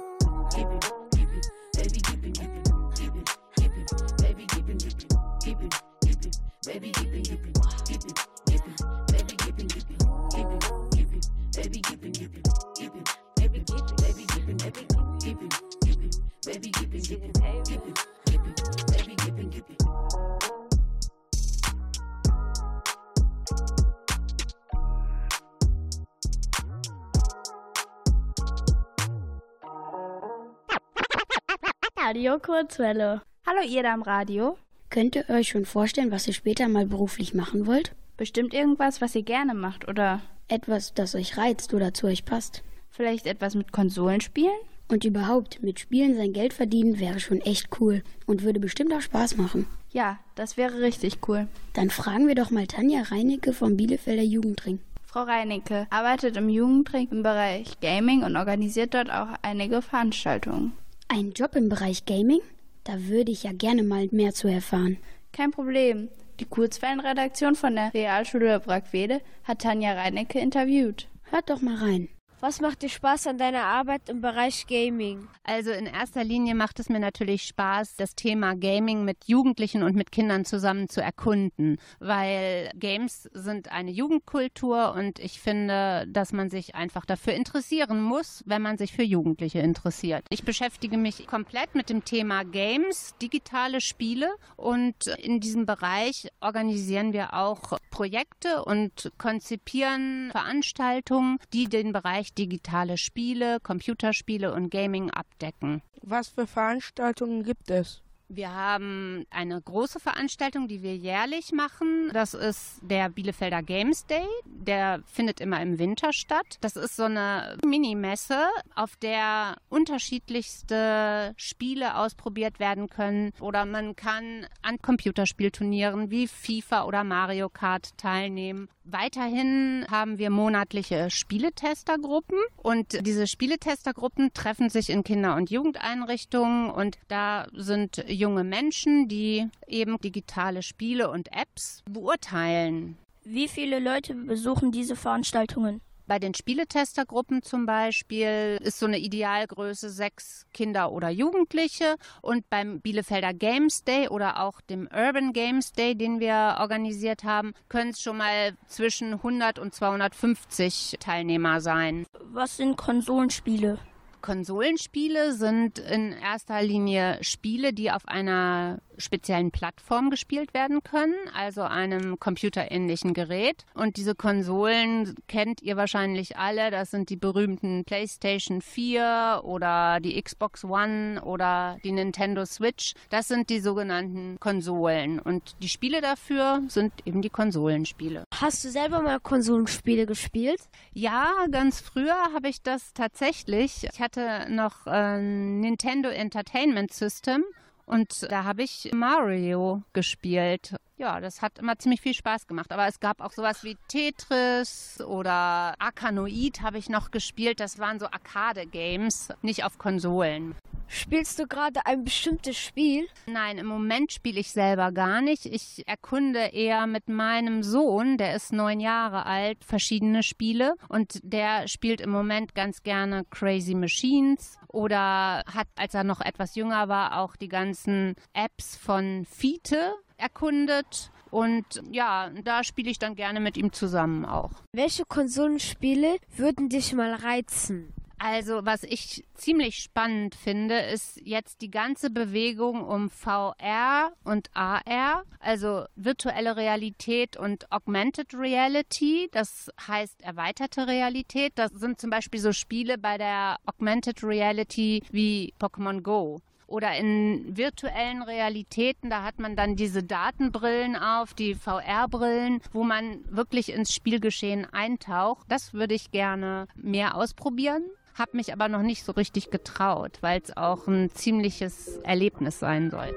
Radio 32.16 32.38
Kurzwelle. 32.38 33.20
Hallo 33.46 33.60
ihr 33.60 33.82
da 33.82 33.92
am 33.92 34.00
Radio. 34.00 34.56
Könnt 34.88 35.16
ihr 35.16 35.28
euch 35.28 35.48
schon 35.48 35.66
vorstellen, 35.66 36.10
was 36.10 36.26
ihr 36.26 36.32
später 36.32 36.66
mal 36.66 36.86
beruflich 36.86 37.34
machen 37.34 37.66
wollt? 37.66 37.92
Bestimmt 38.16 38.54
irgendwas, 38.54 39.02
was 39.02 39.14
ihr 39.14 39.22
gerne 39.22 39.52
macht, 39.52 39.86
oder? 39.86 40.22
Etwas, 40.48 40.94
das 40.94 41.14
euch 41.14 41.36
reizt 41.36 41.74
oder 41.74 41.92
zu 41.92 42.06
euch 42.06 42.24
passt. 42.24 42.62
Vielleicht 42.88 43.26
etwas 43.26 43.54
mit 43.54 43.70
Konsolen 43.70 44.22
spielen? 44.22 44.56
Und 44.88 45.04
überhaupt, 45.04 45.62
mit 45.62 45.78
Spielen 45.78 46.16
sein 46.16 46.32
Geld 46.32 46.54
verdienen 46.54 47.00
wäre 47.00 47.20
schon 47.20 47.42
echt 47.42 47.68
cool 47.80 48.02
und 48.24 48.44
würde 48.44 48.60
bestimmt 48.60 48.94
auch 48.94 49.02
Spaß 49.02 49.36
machen. 49.36 49.66
Ja, 49.92 50.18
das 50.36 50.56
wäre 50.56 50.80
richtig 50.80 51.18
cool. 51.28 51.48
Dann 51.74 51.90
fragen 51.90 52.28
wir 52.28 52.34
doch 52.34 52.50
mal 52.50 52.66
Tanja 52.66 53.02
Reinecke 53.02 53.52
vom 53.52 53.76
Bielefelder 53.76 54.22
Jugendring. 54.22 54.80
Frau 55.04 55.24
Reinecke 55.24 55.86
arbeitet 55.90 56.38
im 56.38 56.48
Jugendring 56.48 57.08
im 57.10 57.22
Bereich 57.22 57.78
Gaming 57.80 58.22
und 58.22 58.38
organisiert 58.38 58.94
dort 58.94 59.10
auch 59.10 59.28
einige 59.42 59.82
Veranstaltungen. 59.82 60.72
Ein 61.08 61.32
Job 61.32 61.54
im 61.54 61.68
Bereich 61.68 62.04
Gaming? 62.04 62.40
Da 62.82 63.04
würde 63.04 63.30
ich 63.30 63.44
ja 63.44 63.52
gerne 63.52 63.84
mal 63.84 64.08
mehr 64.10 64.34
zu 64.34 64.48
erfahren. 64.48 64.98
Kein 65.32 65.52
Problem. 65.52 66.08
Die 66.40 66.44
Kurzwellenredaktion 66.44 67.54
von 67.54 67.76
der 67.76 67.94
Realschule 67.94 68.60
Brackwede 68.60 69.20
hat 69.44 69.60
Tanja 69.62 69.92
Reinecke 69.92 70.40
interviewt. 70.40 71.06
Hört 71.30 71.48
doch 71.48 71.62
mal 71.62 71.76
rein. 71.76 72.08
Was 72.40 72.60
macht 72.60 72.82
dir 72.82 72.90
Spaß 72.90 73.28
an 73.28 73.38
deiner 73.38 73.64
Arbeit 73.64 74.10
im 74.10 74.20
Bereich 74.20 74.66
Gaming? 74.66 75.26
Also 75.42 75.70
in 75.70 75.86
erster 75.86 76.22
Linie 76.22 76.54
macht 76.54 76.78
es 76.78 76.90
mir 76.90 77.00
natürlich 77.00 77.44
Spaß, 77.44 77.96
das 77.96 78.14
Thema 78.14 78.54
Gaming 78.54 79.06
mit 79.06 79.24
Jugendlichen 79.26 79.82
und 79.82 79.96
mit 79.96 80.12
Kindern 80.12 80.44
zusammen 80.44 80.90
zu 80.90 81.00
erkunden, 81.00 81.78
weil 81.98 82.70
Games 82.74 83.30
sind 83.32 83.72
eine 83.72 83.90
Jugendkultur 83.90 84.92
und 84.94 85.18
ich 85.18 85.40
finde, 85.40 86.06
dass 86.08 86.34
man 86.34 86.50
sich 86.50 86.74
einfach 86.74 87.06
dafür 87.06 87.32
interessieren 87.32 88.02
muss, 88.02 88.44
wenn 88.44 88.60
man 88.60 88.76
sich 88.76 88.92
für 88.92 89.02
Jugendliche 89.02 89.60
interessiert. 89.60 90.26
Ich 90.28 90.44
beschäftige 90.44 90.98
mich 90.98 91.26
komplett 91.26 91.74
mit 91.74 91.88
dem 91.88 92.04
Thema 92.04 92.44
Games, 92.44 93.14
digitale 93.22 93.80
Spiele 93.80 94.28
und 94.56 95.06
in 95.06 95.40
diesem 95.40 95.64
Bereich 95.64 96.28
organisieren 96.40 97.14
wir 97.14 97.32
auch 97.32 97.78
Projekte 97.90 98.62
und 98.62 99.10
konzipieren 99.16 100.28
Veranstaltungen, 100.32 101.38
die 101.54 101.64
den 101.64 101.92
Bereich 101.92 102.25
digitale 102.34 102.96
Spiele, 102.98 103.58
Computerspiele 103.60 104.52
und 104.52 104.70
Gaming 104.70 105.10
abdecken. 105.10 105.82
Was 106.02 106.28
für 106.28 106.46
Veranstaltungen 106.46 107.42
gibt 107.42 107.70
es? 107.70 108.02
Wir 108.28 108.52
haben 108.52 109.24
eine 109.30 109.60
große 109.60 110.00
Veranstaltung, 110.00 110.66
die 110.66 110.82
wir 110.82 110.96
jährlich 110.96 111.52
machen. 111.52 112.10
Das 112.12 112.34
ist 112.34 112.80
der 112.82 113.08
Bielefelder 113.08 113.62
Games 113.62 114.04
Day. 114.06 114.26
Der 114.44 115.00
findet 115.06 115.40
immer 115.40 115.60
im 115.62 115.78
Winter 115.78 116.12
statt. 116.12 116.58
Das 116.60 116.74
ist 116.74 116.96
so 116.96 117.04
eine 117.04 117.56
Minimesse, 117.64 118.48
auf 118.74 118.96
der 118.96 119.56
unterschiedlichste 119.68 121.34
Spiele 121.36 121.96
ausprobiert 121.96 122.58
werden 122.58 122.88
können. 122.88 123.32
Oder 123.40 123.64
man 123.64 123.94
kann 123.94 124.46
an 124.60 124.78
Computerspielturnieren 124.82 126.10
wie 126.10 126.26
FIFA 126.26 126.84
oder 126.84 127.04
Mario 127.04 127.48
Kart 127.48 127.96
teilnehmen. 127.96 128.68
Weiterhin 128.88 129.84
haben 129.90 130.18
wir 130.18 130.30
monatliche 130.30 131.10
Spieletestergruppen 131.10 132.38
und 132.56 133.04
diese 133.04 133.26
Spieletestergruppen 133.26 134.32
treffen 134.32 134.70
sich 134.70 134.90
in 134.90 135.02
Kinder- 135.02 135.34
und 135.34 135.50
Jugendeinrichtungen 135.50 136.70
und 136.70 136.96
da 137.08 137.48
sind 137.52 138.04
junge 138.16 138.44
Menschen, 138.44 139.08
die 139.08 139.48
eben 139.66 139.98
digitale 140.00 140.62
Spiele 140.62 141.10
und 141.10 141.28
Apps 141.32 141.82
beurteilen. 141.90 142.96
Wie 143.24 143.48
viele 143.48 143.78
Leute 143.78 144.14
besuchen 144.14 144.72
diese 144.72 144.96
Veranstaltungen? 144.96 145.80
Bei 146.08 146.20
den 146.20 146.34
Spieletestergruppen 146.34 147.42
zum 147.42 147.66
Beispiel 147.66 148.58
ist 148.62 148.78
so 148.78 148.86
eine 148.86 148.98
Idealgröße 148.98 149.90
sechs 149.90 150.46
Kinder 150.54 150.92
oder 150.92 151.08
Jugendliche 151.08 151.96
und 152.22 152.48
beim 152.48 152.80
Bielefelder 152.80 153.34
Games 153.34 153.82
Day 153.82 154.08
oder 154.08 154.40
auch 154.40 154.60
dem 154.60 154.88
Urban 154.94 155.32
Games 155.32 155.72
Day, 155.72 155.96
den 155.96 156.20
wir 156.20 156.58
organisiert 156.60 157.24
haben, 157.24 157.54
können 157.68 157.90
es 157.90 158.00
schon 158.00 158.18
mal 158.18 158.56
zwischen 158.68 159.14
100 159.14 159.58
und 159.58 159.74
250 159.74 160.98
Teilnehmer 161.00 161.60
sein. 161.60 162.06
Was 162.20 162.56
sind 162.56 162.76
Konsolenspiele? 162.76 163.80
Konsolenspiele 164.26 165.34
sind 165.34 165.78
in 165.78 166.10
erster 166.10 166.60
Linie 166.60 167.18
Spiele, 167.22 167.72
die 167.72 167.92
auf 167.92 168.08
einer 168.08 168.80
speziellen 168.98 169.50
Plattform 169.50 170.10
gespielt 170.10 170.54
werden 170.54 170.82
können, 170.82 171.14
also 171.34 171.62
einem 171.62 172.18
computerähnlichen 172.18 173.14
Gerät. 173.14 173.64
Und 173.74 173.96
diese 173.96 174.14
Konsolen 174.14 175.14
kennt 175.28 175.62
ihr 175.62 175.76
wahrscheinlich 175.76 176.36
alle. 176.36 176.70
Das 176.70 176.90
sind 176.90 177.10
die 177.10 177.16
berühmten 177.16 177.84
PlayStation 177.84 178.60
4 178.60 179.42
oder 179.44 180.00
die 180.00 180.20
Xbox 180.20 180.64
One 180.64 181.22
oder 181.22 181.78
die 181.84 181.92
Nintendo 181.92 182.44
Switch. 182.44 182.94
Das 183.10 183.28
sind 183.28 183.50
die 183.50 183.60
sogenannten 183.60 184.38
Konsolen. 184.40 185.18
Und 185.18 185.56
die 185.62 185.68
Spiele 185.68 186.00
dafür 186.00 186.62
sind 186.68 186.92
eben 187.04 187.22
die 187.22 187.30
Konsolenspiele. 187.30 188.24
Hast 188.34 188.64
du 188.64 188.70
selber 188.70 189.02
mal 189.02 189.20
Konsolenspiele 189.20 190.06
gespielt? 190.06 190.60
Ja, 190.92 191.32
ganz 191.50 191.80
früher 191.80 192.16
habe 192.34 192.48
ich 192.48 192.62
das 192.62 192.92
tatsächlich. 192.94 193.86
Ich 193.92 194.00
hatte 194.00 194.46
noch 194.48 194.86
ein 194.86 195.60
Nintendo 195.60 196.08
Entertainment 196.08 196.92
System 196.92 197.44
und 197.86 198.30
da 198.30 198.44
habe 198.44 198.62
ich 198.62 198.90
Mario 198.92 199.82
gespielt. 199.92 200.74
Ja, 200.98 201.20
das 201.20 201.42
hat 201.42 201.58
immer 201.58 201.78
ziemlich 201.78 202.00
viel 202.00 202.14
Spaß 202.14 202.46
gemacht. 202.46 202.72
Aber 202.72 202.86
es 202.86 203.00
gab 203.00 203.20
auch 203.20 203.32
sowas 203.32 203.64
wie 203.64 203.76
Tetris 203.88 204.98
oder 205.06 205.74
Arkanoid 205.78 206.62
habe 206.62 206.78
ich 206.78 206.88
noch 206.88 207.10
gespielt. 207.10 207.60
Das 207.60 207.78
waren 207.78 207.98
so 207.98 208.06
Arcade-Games, 208.06 209.28
nicht 209.42 209.64
auf 209.64 209.76
Konsolen. 209.76 210.54
Spielst 210.88 211.38
du 211.38 211.46
gerade 211.46 211.84
ein 211.84 212.04
bestimmtes 212.04 212.56
Spiel? 212.56 213.06
Nein, 213.26 213.58
im 213.58 213.66
Moment 213.66 214.12
spiele 214.12 214.40
ich 214.40 214.52
selber 214.52 214.92
gar 214.92 215.20
nicht. 215.20 215.44
Ich 215.44 215.82
erkunde 215.86 216.38
eher 216.38 216.86
mit 216.86 217.08
meinem 217.08 217.62
Sohn, 217.62 218.16
der 218.16 218.36
ist 218.36 218.52
neun 218.52 218.80
Jahre 218.80 219.26
alt, 219.26 219.64
verschiedene 219.64 220.22
Spiele 220.22 220.76
und 220.88 221.20
der 221.24 221.66
spielt 221.66 222.00
im 222.00 222.10
Moment 222.10 222.54
ganz 222.54 222.84
gerne 222.84 223.24
Crazy 223.30 223.74
Machines 223.74 224.58
oder 224.68 225.42
hat, 225.52 225.66
als 225.74 225.94
er 225.94 226.04
noch 226.04 226.20
etwas 226.20 226.54
jünger 226.54 226.88
war, 226.88 227.18
auch 227.18 227.34
die 227.34 227.48
ganzen 227.48 228.14
Apps 228.32 228.76
von 228.76 229.26
Fiete 229.28 229.92
erkundet. 230.16 231.10
Und 231.30 231.82
ja, 231.90 232.30
da 232.44 232.64
spiele 232.64 232.90
ich 232.90 232.98
dann 232.98 233.14
gerne 233.14 233.40
mit 233.40 233.56
ihm 233.56 233.72
zusammen 233.72 234.24
auch. 234.24 234.52
Welche 234.72 235.04
Konsolenspiele 235.04 236.16
würden 236.36 236.68
dich 236.68 236.92
mal 236.92 237.14
reizen? 237.14 237.92
Also, 238.18 238.64
was 238.64 238.82
ich 238.82 239.24
ziemlich 239.34 239.76
spannend 239.76 240.34
finde, 240.34 240.78
ist 240.78 241.20
jetzt 241.22 241.60
die 241.60 241.70
ganze 241.70 242.08
Bewegung 242.08 242.82
um 242.82 243.10
VR 243.10 244.12
und 244.24 244.48
AR, 244.54 245.24
also 245.38 245.84
virtuelle 245.96 246.56
Realität 246.56 247.36
und 247.36 247.70
Augmented 247.70 248.32
Reality, 248.32 249.28
das 249.32 249.70
heißt 249.86 250.22
erweiterte 250.22 250.86
Realität. 250.86 251.52
Das 251.56 251.72
sind 251.72 252.00
zum 252.00 252.08
Beispiel 252.08 252.40
so 252.40 252.52
Spiele 252.52 252.96
bei 252.96 253.18
der 253.18 253.58
Augmented 253.66 254.24
Reality 254.24 255.02
wie 255.10 255.52
Pokémon 255.60 256.00
Go 256.00 256.40
oder 256.66 256.96
in 256.96 257.56
virtuellen 257.56 258.22
Realitäten, 258.22 259.10
da 259.10 259.22
hat 259.22 259.38
man 259.38 259.56
dann 259.56 259.76
diese 259.76 260.02
Datenbrillen 260.02 260.96
auf, 260.96 261.34
die 261.34 261.54
VR-Brillen, 261.54 262.60
wo 262.72 262.84
man 262.84 263.20
wirklich 263.28 263.72
ins 263.72 263.94
Spielgeschehen 263.94 264.66
eintaucht. 264.72 265.46
Das 265.48 265.74
würde 265.74 265.94
ich 265.94 266.10
gerne 266.10 266.66
mehr 266.74 267.16
ausprobieren 267.16 267.84
habe 268.16 268.36
mich 268.36 268.52
aber 268.52 268.68
noch 268.68 268.82
nicht 268.82 269.04
so 269.04 269.12
richtig 269.12 269.50
getraut, 269.50 270.18
weil 270.22 270.40
es 270.40 270.56
auch 270.56 270.86
ein 270.86 271.10
ziemliches 271.12 271.98
Erlebnis 271.98 272.58
sein 272.58 272.90
soll. 272.90 273.14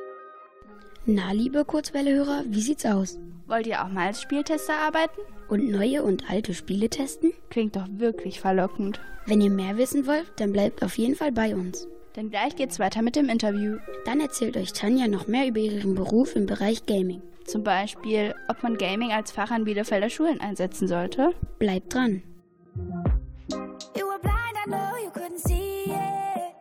Na, 1.06 1.32
liebe 1.32 1.66
Kurzwellehörer, 1.66 2.44
wie 2.48 2.62
sieht's 2.62 2.86
aus? 2.86 3.18
Wollt 3.48 3.66
ihr 3.66 3.84
auch 3.84 3.90
mal 3.90 4.08
als 4.08 4.22
Spieltester 4.22 4.76
arbeiten? 4.76 5.22
Und 5.48 5.72
neue 5.72 6.04
und 6.04 6.30
alte 6.30 6.54
Spiele 6.54 6.90
testen? 6.90 7.34
Klingt 7.50 7.76
doch 7.76 7.88
wirklich 7.90 8.40
verlockend. 8.40 9.00
Wenn 9.26 9.42
ihr 9.42 9.50
mehr 9.50 9.78
wissen 9.78 10.06
wollt, 10.06 10.32
dann 10.36 10.52
bleibt 10.52 10.84
auf 10.84 10.98
jeden 10.98 11.16
Fall 11.16 11.32
bei 11.32 11.56
uns. 11.56 11.88
Denn 12.20 12.30
gleich 12.30 12.58
geht's 12.58 12.80
weiter 12.80 13.02
mit 13.02 13.16
dem 13.16 13.30
Interview. 13.30 13.78
Dann 14.04 14.20
erzählt 14.20 14.58
euch 14.58 14.74
Tanja 14.74 15.08
noch 15.08 15.28
mehr 15.28 15.48
über 15.48 15.60
ihren 15.60 15.96
Beruf 15.96 16.36
im 16.36 16.48
Bereich 16.48 16.86
Gaming. 16.86 17.22
Zum 17.46 17.64
Beispiel, 17.64 18.36
ob 18.50 18.62
man 18.62 18.78
Gaming 18.78 19.14
als 19.14 19.32
Fach 19.32 19.52
an 19.52 19.64
Bielefelder 19.64 20.10
Schulen 20.10 20.42
einsetzen 20.42 20.90
sollte. 20.90 21.34
Bleibt 21.60 21.94
dran. 21.94 22.22
know 24.68 24.98
you 25.02 25.10
couldn't 25.12 25.40
see 25.40 25.86
it. 25.86 26.54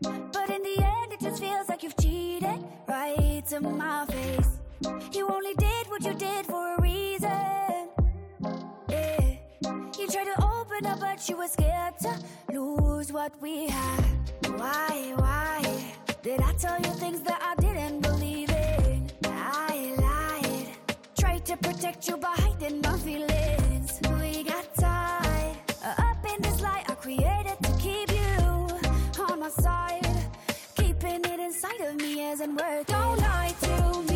But 0.00 0.48
in 0.48 0.62
the 0.62 0.82
end, 0.82 1.12
it 1.12 1.20
just 1.20 1.42
feels 1.42 1.68
like 1.68 1.82
you've 1.82 1.96
cheated 1.98 2.64
right 2.88 3.44
to 3.50 3.60
my 3.60 4.06
face. 4.06 4.58
You 5.12 5.28
only 5.28 5.54
did 5.58 5.86
what 5.90 6.02
you 6.02 6.14
did 6.14 6.46
for 6.46 6.61
but 10.82 11.28
you 11.28 11.36
were 11.36 11.48
scared 11.48 11.94
to 12.00 12.18
lose 12.52 13.12
what 13.12 13.32
we 13.40 13.68
had. 13.68 14.04
Why, 14.56 15.12
why 15.16 15.62
did 16.22 16.40
I 16.40 16.52
tell 16.54 16.78
you 16.80 16.92
things 16.94 17.20
that 17.22 17.40
I 17.40 17.60
didn't 17.60 18.00
believe 18.00 18.50
in? 18.50 19.10
I 19.24 19.94
lied, 19.98 20.68
tried 21.18 21.44
to 21.46 21.56
protect 21.56 22.08
you 22.08 22.16
by 22.16 22.34
hiding 22.36 22.80
my 22.80 22.96
feelings. 22.98 24.00
We 24.20 24.42
got 24.44 24.74
tied 24.74 25.56
up 25.84 26.24
in 26.34 26.42
this 26.42 26.60
light 26.60 26.84
I 26.88 26.94
created 26.94 27.58
to 27.62 27.72
keep 27.78 28.10
you 28.10 29.22
on 29.28 29.40
my 29.40 29.50
side. 29.50 30.06
Keeping 30.76 31.24
it 31.24 31.40
inside 31.40 31.80
of 31.80 31.96
me 31.96 32.30
isn't 32.30 32.54
worth 32.56 32.86
Don't 32.86 33.18
lie 33.18 33.54
to 33.62 34.02
me. 34.02 34.11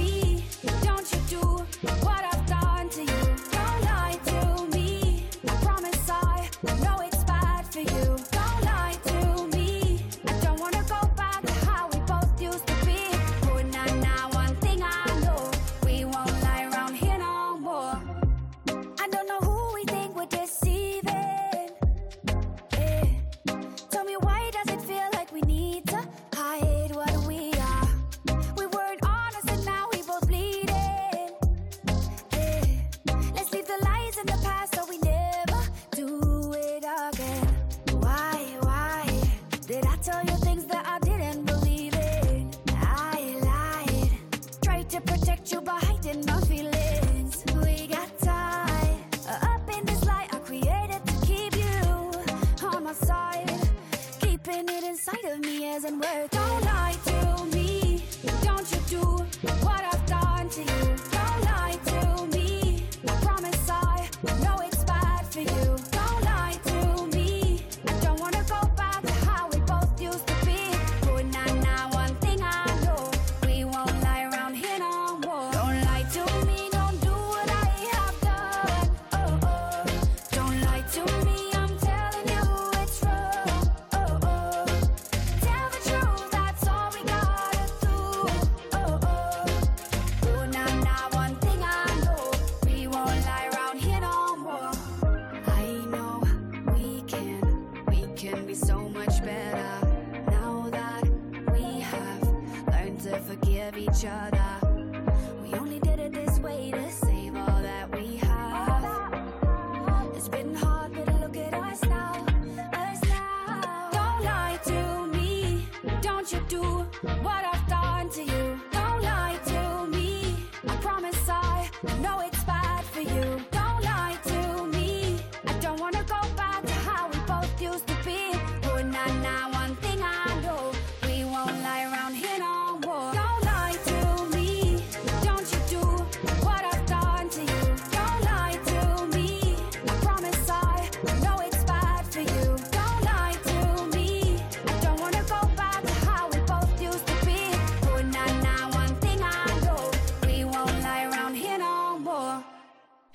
Each. 104.04 104.35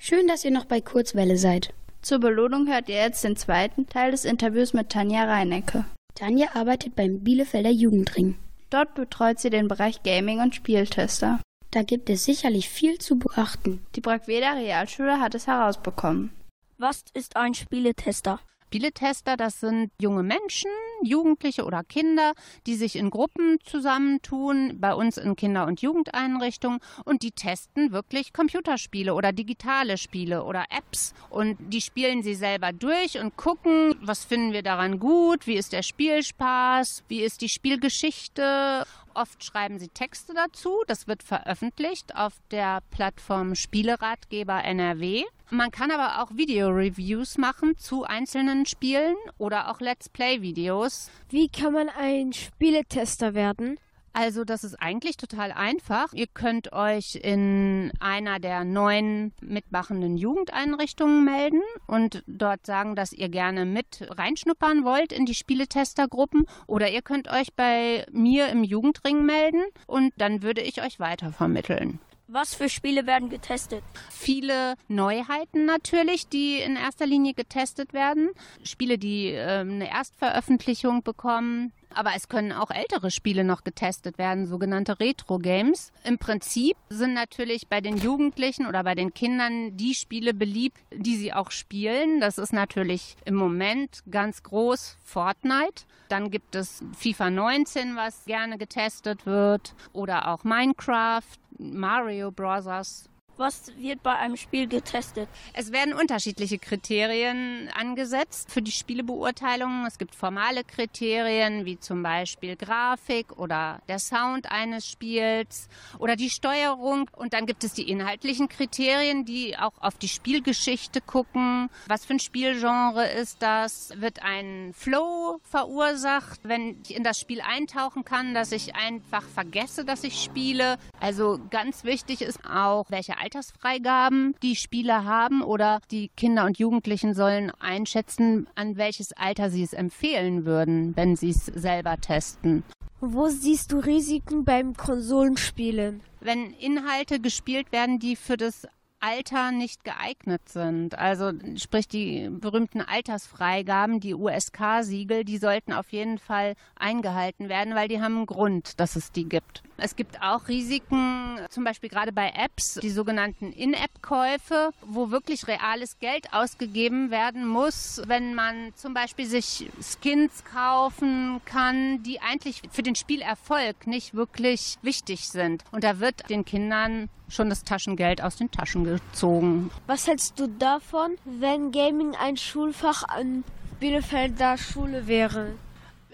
Schön, 0.04 0.26
dass 0.26 0.44
ihr 0.44 0.50
noch 0.50 0.64
bei 0.64 0.80
Kurzwelle 0.80 1.36
seid. 1.36 1.72
Zur 2.00 2.18
Belohnung 2.18 2.66
hört 2.66 2.88
ihr 2.88 2.96
jetzt 2.96 3.22
den 3.22 3.36
zweiten 3.36 3.86
Teil 3.86 4.10
des 4.10 4.24
Interviews 4.24 4.72
mit 4.72 4.88
Tanja 4.88 5.26
Reinecke. 5.26 5.84
Tanja 6.16 6.48
arbeitet 6.54 6.96
beim 6.96 7.20
Bielefelder 7.20 7.70
Jugendring. 7.70 8.34
Dort 8.68 8.96
betreut 8.96 9.38
sie 9.38 9.48
den 9.48 9.68
Bereich 9.68 10.02
Gaming 10.02 10.40
und 10.40 10.56
Spieltester. 10.56 11.40
Da 11.70 11.84
gibt 11.84 12.10
es 12.10 12.24
sicherlich 12.24 12.68
viel 12.68 12.98
zu 12.98 13.16
beachten. 13.16 13.86
Die 13.94 14.00
Brackweder 14.00 14.56
Realschule 14.56 15.20
hat 15.20 15.36
es 15.36 15.46
herausbekommen. 15.46 16.32
Was 16.78 17.04
ist 17.14 17.36
ein 17.36 17.54
Spieletester? 17.54 18.40
Spieletester, 18.72 19.36
das 19.36 19.60
sind 19.60 19.90
junge 20.00 20.22
Menschen, 20.22 20.70
Jugendliche 21.02 21.66
oder 21.66 21.84
Kinder, 21.84 22.32
die 22.66 22.74
sich 22.74 22.96
in 22.96 23.10
Gruppen 23.10 23.58
zusammentun, 23.64 24.80
bei 24.80 24.94
uns 24.94 25.18
in 25.18 25.36
Kinder- 25.36 25.66
und 25.66 25.82
Jugendeinrichtungen. 25.82 26.80
Und 27.04 27.22
die 27.22 27.32
testen 27.32 27.92
wirklich 27.92 28.32
Computerspiele 28.32 29.12
oder 29.12 29.32
digitale 29.32 29.98
Spiele 29.98 30.44
oder 30.44 30.64
Apps. 30.70 31.12
Und 31.28 31.58
die 31.58 31.82
spielen 31.82 32.22
sie 32.22 32.34
selber 32.34 32.72
durch 32.72 33.18
und 33.18 33.36
gucken, 33.36 33.94
was 34.00 34.24
finden 34.24 34.54
wir 34.54 34.62
daran 34.62 34.98
gut, 34.98 35.46
wie 35.46 35.56
ist 35.56 35.74
der 35.74 35.82
Spielspaß, 35.82 37.04
wie 37.08 37.20
ist 37.20 37.42
die 37.42 37.50
Spielgeschichte. 37.50 38.86
Oft 39.14 39.44
schreiben 39.44 39.78
sie 39.78 39.88
Texte 39.88 40.34
dazu, 40.34 40.82
das 40.86 41.06
wird 41.06 41.22
veröffentlicht 41.22 42.16
auf 42.16 42.34
der 42.50 42.80
Plattform 42.90 43.54
Spieleratgeber 43.54 44.64
NRW. 44.64 45.24
Man 45.50 45.70
kann 45.70 45.90
aber 45.90 46.22
auch 46.22 46.30
Video-Reviews 46.34 47.36
machen 47.36 47.76
zu 47.76 48.04
einzelnen 48.04 48.64
Spielen 48.64 49.16
oder 49.38 49.70
auch 49.70 49.80
Let's 49.80 50.08
Play-Videos. 50.08 51.10
Wie 51.28 51.48
kann 51.48 51.74
man 51.74 51.88
ein 51.90 52.32
Spieletester 52.32 53.34
werden? 53.34 53.78
Also 54.12 54.44
das 54.44 54.64
ist 54.64 54.76
eigentlich 54.80 55.16
total 55.16 55.52
einfach. 55.52 56.12
Ihr 56.12 56.26
könnt 56.26 56.72
euch 56.72 57.16
in 57.16 57.92
einer 58.00 58.38
der 58.40 58.64
neun 58.64 59.32
mitmachenden 59.40 60.16
Jugendeinrichtungen 60.16 61.24
melden 61.24 61.62
und 61.86 62.22
dort 62.26 62.66
sagen, 62.66 62.94
dass 62.94 63.12
ihr 63.12 63.28
gerne 63.28 63.64
mit 63.64 64.06
reinschnuppern 64.08 64.84
wollt 64.84 65.12
in 65.12 65.24
die 65.24 65.34
Spieletestergruppen. 65.34 66.46
Oder 66.66 66.90
ihr 66.90 67.02
könnt 67.02 67.28
euch 67.28 67.54
bei 67.54 68.06
mir 68.12 68.48
im 68.48 68.64
Jugendring 68.64 69.24
melden 69.24 69.62
und 69.86 70.12
dann 70.18 70.42
würde 70.42 70.60
ich 70.60 70.82
euch 70.82 71.00
weitervermitteln. 71.00 71.98
Was 72.28 72.54
für 72.54 72.70
Spiele 72.70 73.06
werden 73.06 73.28
getestet? 73.28 73.82
Viele 74.08 74.76
Neuheiten 74.88 75.66
natürlich, 75.66 76.28
die 76.28 76.60
in 76.60 76.76
erster 76.76 77.04
Linie 77.04 77.34
getestet 77.34 77.92
werden. 77.92 78.30
Spiele, 78.62 78.96
die 78.96 79.32
äh, 79.32 79.58
eine 79.58 79.90
Erstveröffentlichung 79.90 81.02
bekommen. 81.02 81.72
Aber 81.94 82.10
es 82.16 82.28
können 82.28 82.52
auch 82.52 82.70
ältere 82.70 83.10
Spiele 83.10 83.44
noch 83.44 83.64
getestet 83.64 84.18
werden, 84.18 84.46
sogenannte 84.46 84.98
Retro-Games. 85.00 85.92
Im 86.04 86.18
Prinzip 86.18 86.76
sind 86.88 87.14
natürlich 87.14 87.68
bei 87.68 87.80
den 87.80 87.96
Jugendlichen 87.96 88.66
oder 88.66 88.84
bei 88.84 88.94
den 88.94 89.14
Kindern 89.14 89.76
die 89.76 89.94
Spiele 89.94 90.34
beliebt, 90.34 90.78
die 90.92 91.16
sie 91.16 91.32
auch 91.32 91.50
spielen. 91.50 92.20
Das 92.20 92.38
ist 92.38 92.52
natürlich 92.52 93.16
im 93.24 93.34
Moment 93.34 94.02
ganz 94.10 94.42
groß 94.42 94.98
Fortnite. 95.04 95.84
Dann 96.08 96.30
gibt 96.30 96.54
es 96.54 96.84
FIFA 96.98 97.30
19, 97.30 97.96
was 97.96 98.24
gerne 98.26 98.58
getestet 98.58 99.24
wird. 99.26 99.74
Oder 99.92 100.28
auch 100.28 100.44
Minecraft, 100.44 101.22
Mario 101.58 102.30
Bros. 102.30 103.08
Was 103.38 103.72
wird 103.78 104.02
bei 104.02 104.14
einem 104.14 104.36
Spiel 104.36 104.68
getestet? 104.68 105.28
Es 105.54 105.72
werden 105.72 105.94
unterschiedliche 105.94 106.58
Kriterien 106.58 107.68
angesetzt 107.74 108.50
für 108.50 108.60
die 108.60 108.72
Spielebeurteilung. 108.72 109.86
Es 109.86 109.98
gibt 109.98 110.14
formale 110.14 110.64
Kriterien 110.64 111.64
wie 111.64 111.78
zum 111.78 112.02
Beispiel 112.02 112.56
Grafik 112.56 113.38
oder 113.38 113.80
der 113.88 113.98
Sound 113.98 114.50
eines 114.50 114.86
Spiels 114.86 115.68
oder 115.98 116.14
die 116.14 116.28
Steuerung. 116.28 117.08
Und 117.16 117.32
dann 117.32 117.46
gibt 117.46 117.64
es 117.64 117.72
die 117.72 117.88
inhaltlichen 117.88 118.48
Kriterien, 118.48 119.24
die 119.24 119.56
auch 119.58 119.80
auf 119.80 119.96
die 119.96 120.08
Spielgeschichte 120.08 121.00
gucken. 121.00 121.70
Was 121.88 122.04
für 122.04 122.14
ein 122.14 122.20
Spielgenre 122.20 123.08
ist 123.08 123.40
das? 123.40 123.92
Wird 123.96 124.22
ein 124.22 124.72
Flow 124.74 125.40
verursacht, 125.44 126.40
wenn 126.42 126.82
ich 126.84 126.94
in 126.94 127.02
das 127.02 127.18
Spiel 127.18 127.40
eintauchen 127.40 128.04
kann, 128.04 128.34
dass 128.34 128.52
ich 128.52 128.74
einfach 128.74 129.22
vergesse, 129.22 129.84
dass 129.84 130.04
ich 130.04 130.22
spiele? 130.22 130.78
Also 131.00 131.40
ganz 131.50 131.84
wichtig 131.84 132.20
ist 132.20 132.44
auch, 132.44 132.84
welche 132.90 133.21
Altersfreigaben 133.22 134.34
die 134.42 134.56
Spieler 134.56 135.04
haben 135.04 135.42
oder 135.42 135.80
die 135.92 136.08
Kinder 136.16 136.44
und 136.44 136.58
Jugendlichen 136.58 137.14
sollen 137.14 137.52
einschätzen, 137.60 138.48
an 138.56 138.76
welches 138.76 139.12
Alter 139.12 139.48
sie 139.48 139.62
es 139.62 139.72
empfehlen 139.72 140.44
würden, 140.44 140.96
wenn 140.96 141.14
sie 141.14 141.30
es 141.30 141.46
selber 141.46 141.96
testen. 141.98 142.64
Wo 143.00 143.28
siehst 143.28 143.70
du 143.70 143.78
Risiken 143.78 144.44
beim 144.44 144.76
Konsolenspielen? 144.76 146.00
Wenn 146.20 146.52
Inhalte 146.54 147.20
gespielt 147.20 147.70
werden, 147.70 148.00
die 148.00 148.16
für 148.16 148.36
das 148.36 148.66
Alter 149.02 149.50
nicht 149.50 149.82
geeignet 149.82 150.48
sind. 150.48 150.96
Also 150.96 151.32
sprich 151.56 151.88
die 151.88 152.28
berühmten 152.30 152.80
Altersfreigaben, 152.80 153.98
die 153.98 154.14
USK-Siegel, 154.14 155.24
die 155.24 155.38
sollten 155.38 155.72
auf 155.72 155.90
jeden 155.90 156.18
Fall 156.18 156.54
eingehalten 156.76 157.48
werden, 157.48 157.74
weil 157.74 157.88
die 157.88 158.00
haben 158.00 158.18
einen 158.18 158.26
Grund, 158.26 158.78
dass 158.78 158.94
es 158.94 159.10
die 159.10 159.28
gibt. 159.28 159.64
Es 159.84 159.96
gibt 159.96 160.22
auch 160.22 160.46
Risiken, 160.46 161.40
zum 161.50 161.64
Beispiel 161.64 161.88
gerade 161.88 162.12
bei 162.12 162.30
Apps, 162.36 162.74
die 162.74 162.90
sogenannten 162.90 163.50
In-App-Käufe, 163.50 164.70
wo 164.86 165.10
wirklich 165.10 165.48
reales 165.48 165.98
Geld 165.98 166.32
ausgegeben 166.32 167.10
werden 167.10 167.48
muss, 167.48 168.00
wenn 168.06 168.36
man 168.36 168.72
zum 168.76 168.94
Beispiel 168.94 169.26
sich 169.26 169.68
Skins 169.80 170.44
kaufen 170.44 171.40
kann, 171.46 172.00
die 172.04 172.20
eigentlich 172.20 172.62
für 172.70 172.84
den 172.84 172.94
Spielerfolg 172.94 173.88
nicht 173.88 174.14
wirklich 174.14 174.78
wichtig 174.82 175.28
sind. 175.28 175.64
Und 175.72 175.82
da 175.82 175.98
wird 175.98 176.30
den 176.30 176.44
Kindern 176.44 177.08
schon 177.28 177.48
das 177.48 177.64
Taschengeld 177.64 178.22
aus 178.22 178.36
den 178.36 178.52
Taschen 178.52 178.84
gezogen. 178.84 179.72
Was 179.88 180.06
hältst 180.06 180.38
du 180.38 180.46
davon, 180.46 181.16
wenn 181.24 181.72
Gaming 181.72 182.14
ein 182.14 182.36
Schulfach 182.36 183.02
an 183.08 183.42
Bielefelder 183.80 184.58
Schule 184.58 185.08
wäre? 185.08 185.54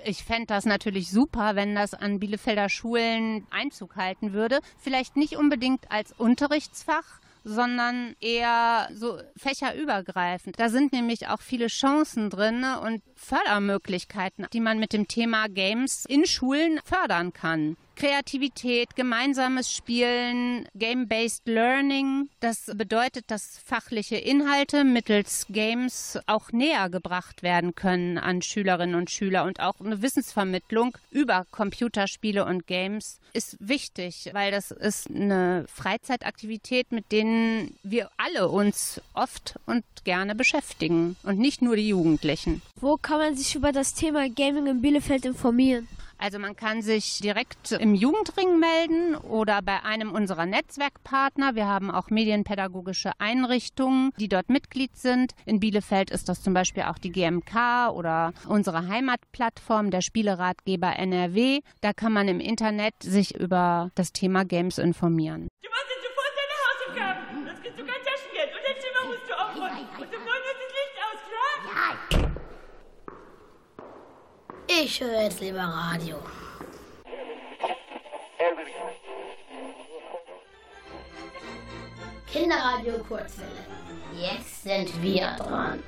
Ich 0.05 0.25
fände 0.25 0.47
das 0.47 0.65
natürlich 0.65 1.11
super, 1.11 1.57
wenn 1.57 1.75
das 1.75 1.95
an 1.95 2.21
Bielefelder 2.21 2.69
Schulen 2.69 3.47
Einzug 3.51 3.97
halten 3.97 4.33
würde. 4.33 4.61
Vielleicht 4.79 5.17
nicht 5.17 5.37
unbedingt 5.37 5.91
als 5.91 6.13
Unterrichtsfach, 6.17 7.21
sondern 7.45 8.15
eher 8.21 8.89
so 8.95 9.19
fächerübergreifend. 9.37 10.59
Da 10.59 10.69
sind 10.69 10.93
nämlich 10.93 11.29
auch 11.29 11.41
viele 11.41 11.69
Chancen 11.69 12.31
drin 12.31 12.65
und 12.85 13.03
Fördermöglichkeiten, 13.17 14.47
die 14.53 14.61
man 14.61 14.79
mit 14.79 14.93
dem 14.93 15.09
Thema 15.09 15.49
Games 15.49 16.05
in 16.05 16.27
Schulen 16.27 16.81
fördern 16.85 17.33
kann. 17.33 17.77
Kreativität, 17.99 18.95
gemeinsames 18.95 19.73
Spielen, 19.73 20.69
Game-Based 20.77 21.49
Learning. 21.49 22.29
Das 22.39 22.71
bedeutet, 22.73 23.25
dass 23.29 23.59
fachliche 23.59 24.15
Inhalte 24.15 24.85
mittels 24.85 25.47
Games 25.51 26.17
auch 26.29 26.53
näher 26.53 26.91
gebracht 26.91 27.43
werden 27.43 27.75
können 27.75 28.17
an 28.17 28.41
Schülerinnen 28.41 28.95
und 28.95 29.11
Schüler 29.11 29.43
und 29.43 29.59
auch 29.59 29.81
eine 29.81 30.01
Wissensvermittlung 30.01 30.97
über 31.11 31.45
Computerspiele 31.51 32.45
und 32.45 32.69
Games 32.69 33.19
ist 33.33 33.57
wichtig, 33.59 34.31
weil 34.33 34.53
das 34.53 34.71
ist 34.71 35.11
eine 35.11 35.67
Freizeitaktivität, 35.67 36.93
mit 36.93 37.11
denen 37.11 37.77
wir 37.83 38.11
alle 38.17 38.49
uns 38.49 39.01
oft 39.13 39.59
und 39.67 39.85
gerne 40.05 40.37
beschäftigen 40.37 41.17
und 41.25 41.41
nicht 41.41 41.63
nur 41.63 41.75
die 41.75 41.89
Jugendlichen. 41.89 42.63
Wo 42.77 42.97
kann 42.97 43.19
man 43.19 43.37
sich 43.37 43.57
über 43.57 43.73
das 43.73 43.95
Thema 43.95 44.29
Gaming 44.29 44.69
in 44.69 44.83
Bielefeld 44.83 45.25
informieren? 45.25 45.89
Also 46.19 46.41
man 46.41 46.57
kann 46.57 46.83
sich 46.83 47.21
direkt 47.21 47.71
im 47.73 47.95
Jugendring 47.95 48.59
melden 48.59 49.15
oder 49.15 49.63
bei 49.63 49.85
einem 49.85 50.13
unserer 50.13 50.47
Netzwerkpartner. 50.47 51.55
Wir 51.55 51.67
haben 51.67 51.93
auch 51.93 52.11
medienpädagogische 52.11 53.13
Einrichtungen, 53.19 54.11
die 54.19 54.29
dort 54.29 54.51
Mitglied 54.51 54.97
sind. 54.97 55.33
In 55.47 55.61
Bielefeld 55.61 56.11
ist 56.11 56.29
das 56.29 56.43
zum 56.43 56.55
Beispiel 56.55 56.83
auch 56.83 56.99
die 56.99 57.13
GMK 57.13 57.91
oder 57.93 58.33
unsere 58.49 58.89
Heimatplattform, 58.89 59.93
der 59.93 60.01
Spieleratgeber 60.01 60.99
NRW. 60.99 61.61
Da 61.81 61.93
kann 61.93 62.13
man 62.13 62.27
im 62.27 62.41
Internet 62.41 62.95
sich 63.01 63.37
über 63.37 63.91
das 63.95 64.13
Thema 64.13 64.45
Games 64.45 64.79
informieren. 64.79 65.49
Ich 74.81 75.01
höre 75.01 75.23
jetzt 75.23 75.41
lieber 75.41 75.59
Radio. 75.59 76.19
Kinderradio 82.31 82.99
Kurzwelle. 82.99 83.51
Jetzt 84.17 84.63
sind 84.63 85.03
wir 85.03 85.35
dran. 85.37 85.83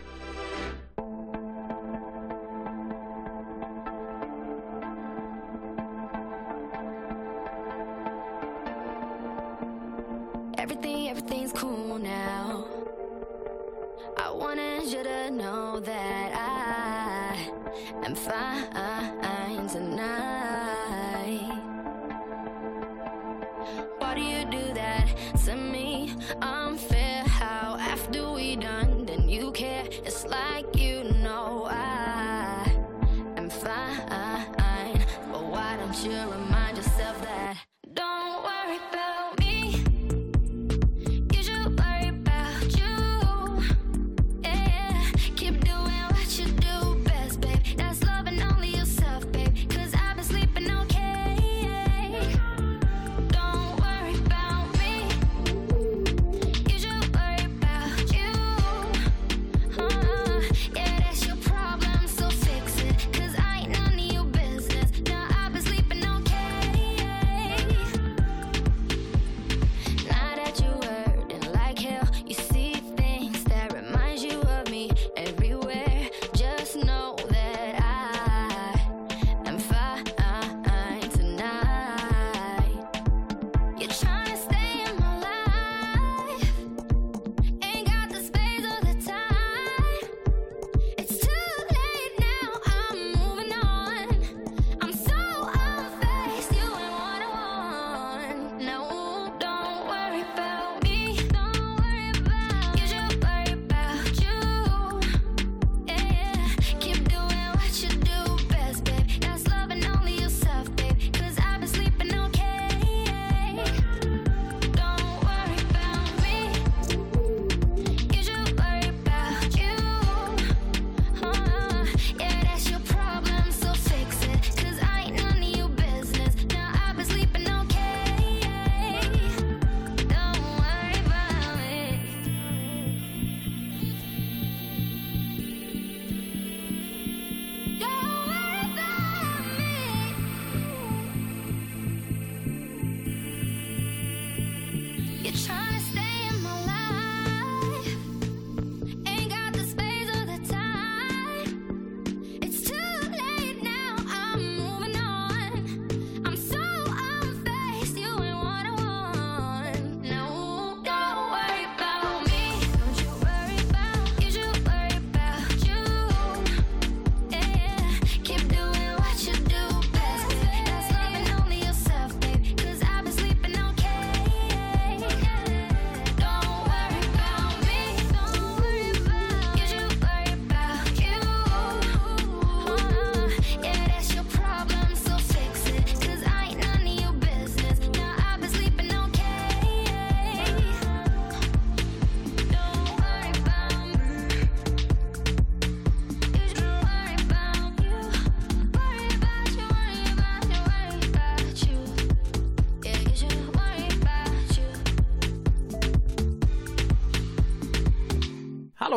Everything, 10.58 11.08
everything's 11.08 11.52
cool 11.52 11.98
now. 12.00 12.64
I 14.16 14.30
wanted 14.32 14.90
you 14.90 15.04
to 15.04 15.30
know 15.30 15.78
that 15.78 16.32
I 16.34 16.59
am 18.04 18.14
fine 18.14 19.68
tonight. 19.68 20.39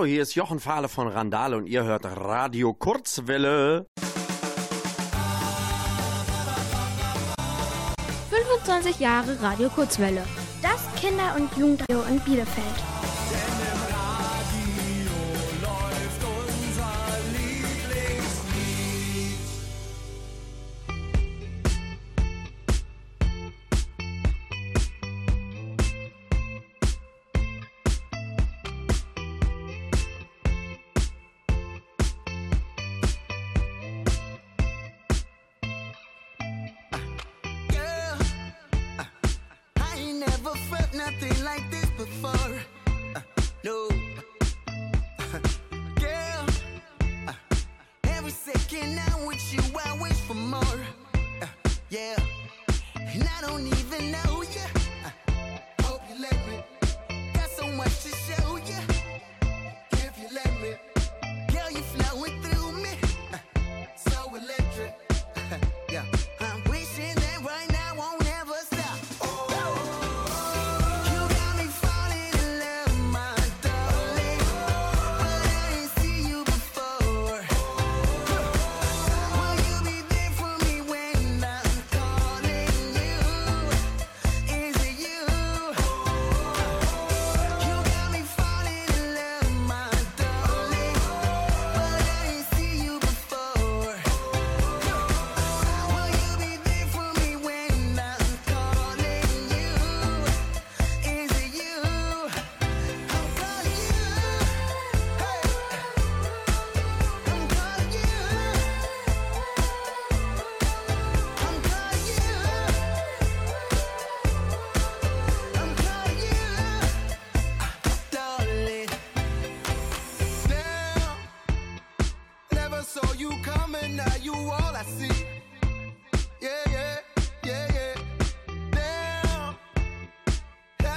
Hier 0.06 0.22
ist 0.22 0.36
Jochen 0.36 0.60
Fahle 0.60 0.90
von 0.90 1.08
Randale 1.08 1.56
und 1.56 1.68
ihr 1.68 1.84
hört 1.84 2.06
Radio 2.06 2.74
Kurzwelle. 2.74 3.88
25 8.30 9.00
Jahre 9.00 9.42
Radio 9.42 9.70
Kurzwelle. 9.70 10.24
Das 10.62 10.82
Kinder- 11.00 11.36
und 11.38 11.56
Jugendradio 11.58 12.04
in 12.10 12.20
Bielefeld. 12.20 12.93
Nothing 40.96 41.44
like 41.44 41.64
this 41.72 41.90
before. 41.98 42.60
Uh, 43.16 43.22
no. 43.64 43.88
Girl, 45.96 46.46
uh, 47.28 47.34
every 48.06 48.32
second 48.32 49.00
I'm 49.08 49.26
with 49.26 49.54
you, 49.54 49.62
I 49.86 49.98
wish 50.00 50.14
for 50.28 50.36
more. 50.36 50.80
Uh, 51.42 51.48
yeah. 51.90 52.16
And 52.96 53.24
I 53.24 53.42
don't 53.42 53.66
even 53.68 54.12
know 54.12 54.23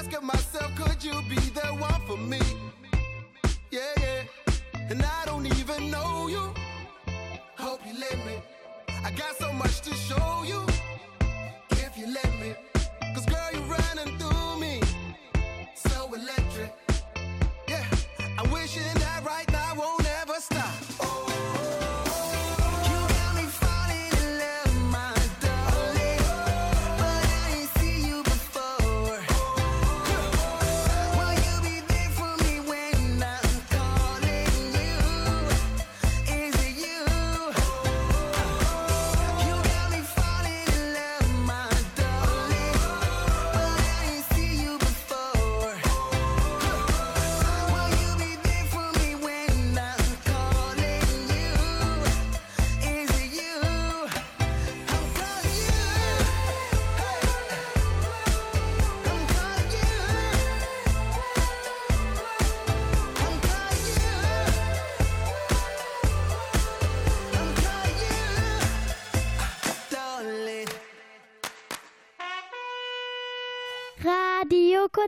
asking 0.06 0.26
myself, 0.26 0.74
could 0.76 1.02
you 1.02 1.20
be 1.28 1.36
the 1.50 1.66
one 1.78 2.00
for 2.06 2.16
me? 2.16 2.40
Yeah, 3.70 3.80
yeah. 3.98 4.22
And 4.90 5.02
I 5.02 5.24
don't 5.24 5.46
even 5.46 5.90
know 5.90 6.28
you. 6.28 6.54
Hope 7.56 7.80
you 7.86 7.98
let 7.98 8.16
me. 8.26 8.34
I 9.04 9.10
got 9.10 9.36
so 9.36 9.52
much 9.52 9.80
to 9.80 9.94
show 9.94 10.44
you. 10.46 10.64
If 11.70 11.96
you 11.98 12.06
let 12.06 12.32
me. 12.40 12.54
Cause 13.14 13.26
girl, 13.26 13.48
you're 13.52 13.62
running 13.62 14.16
through 14.18 14.60
me. 14.60 14.80
So 15.74 16.14
electric. 16.14 16.72
Yeah. 17.68 17.84
I 18.38 18.42
wish 18.52 18.76
that 18.76 18.95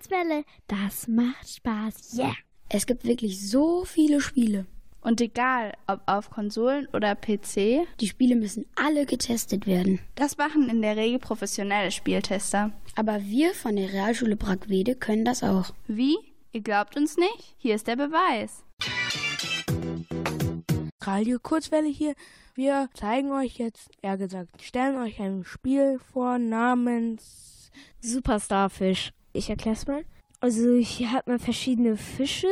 Kurzwelle, 0.09 0.45
das 0.69 1.07
macht 1.07 1.49
Spaß. 1.49 2.17
Yeah! 2.17 2.35
Es 2.71 2.87
gibt 2.87 3.05
wirklich 3.05 3.47
so 3.47 3.85
viele 3.85 4.21
Spiele. 4.21 4.67
Und 5.03 5.21
egal, 5.21 5.75
ob 5.87 6.01
auf 6.07 6.31
Konsolen 6.31 6.89
oder 6.95 7.15
PC, 7.15 7.87
die 8.01 8.09
Spiele 8.09 8.35
müssen 8.35 8.65
alle 8.75 9.05
getestet 9.05 9.67
werden. 9.67 10.01
Das 10.15 10.39
machen 10.39 10.71
in 10.71 10.81
der 10.83 10.97
Regel 10.97 11.19
professionelle 11.19 11.91
Spieltester. 11.91 12.73
Aber 12.97 13.23
wir 13.23 13.55
von 13.55 13.77
der 13.77 13.93
Realschule 13.93 14.37
Brackwede 14.37 14.97
können 14.97 15.25
das 15.25 15.43
auch. 15.43 15.75
Wie? 15.87 16.17
Ihr 16.53 16.63
glaubt 16.63 16.97
uns 16.97 17.17
nicht? 17.17 17.55
Hier 17.59 17.75
ist 17.75 17.87
der 17.87 17.97
Beweis. 17.97 18.65
Radio 21.03 21.39
Kurzwelle 21.39 21.89
hier. 21.89 22.15
Wir 22.55 22.89
zeigen 22.95 23.31
euch 23.33 23.59
jetzt, 23.59 23.91
eher 24.03 24.17
gesagt, 24.17 24.63
stellen 24.63 24.97
euch 24.97 25.21
ein 25.21 25.45
Spiel 25.45 25.99
vor 26.13 26.39
namens 26.39 27.71
Superstarfisch. 28.01 29.13
Ich 29.33 29.51
erklär's 29.51 29.87
mal. 29.87 30.05
Also 30.41 30.75
hier 30.75 31.13
hat 31.13 31.27
man 31.27 31.39
verschiedene 31.39 31.97
Fische. 31.97 32.49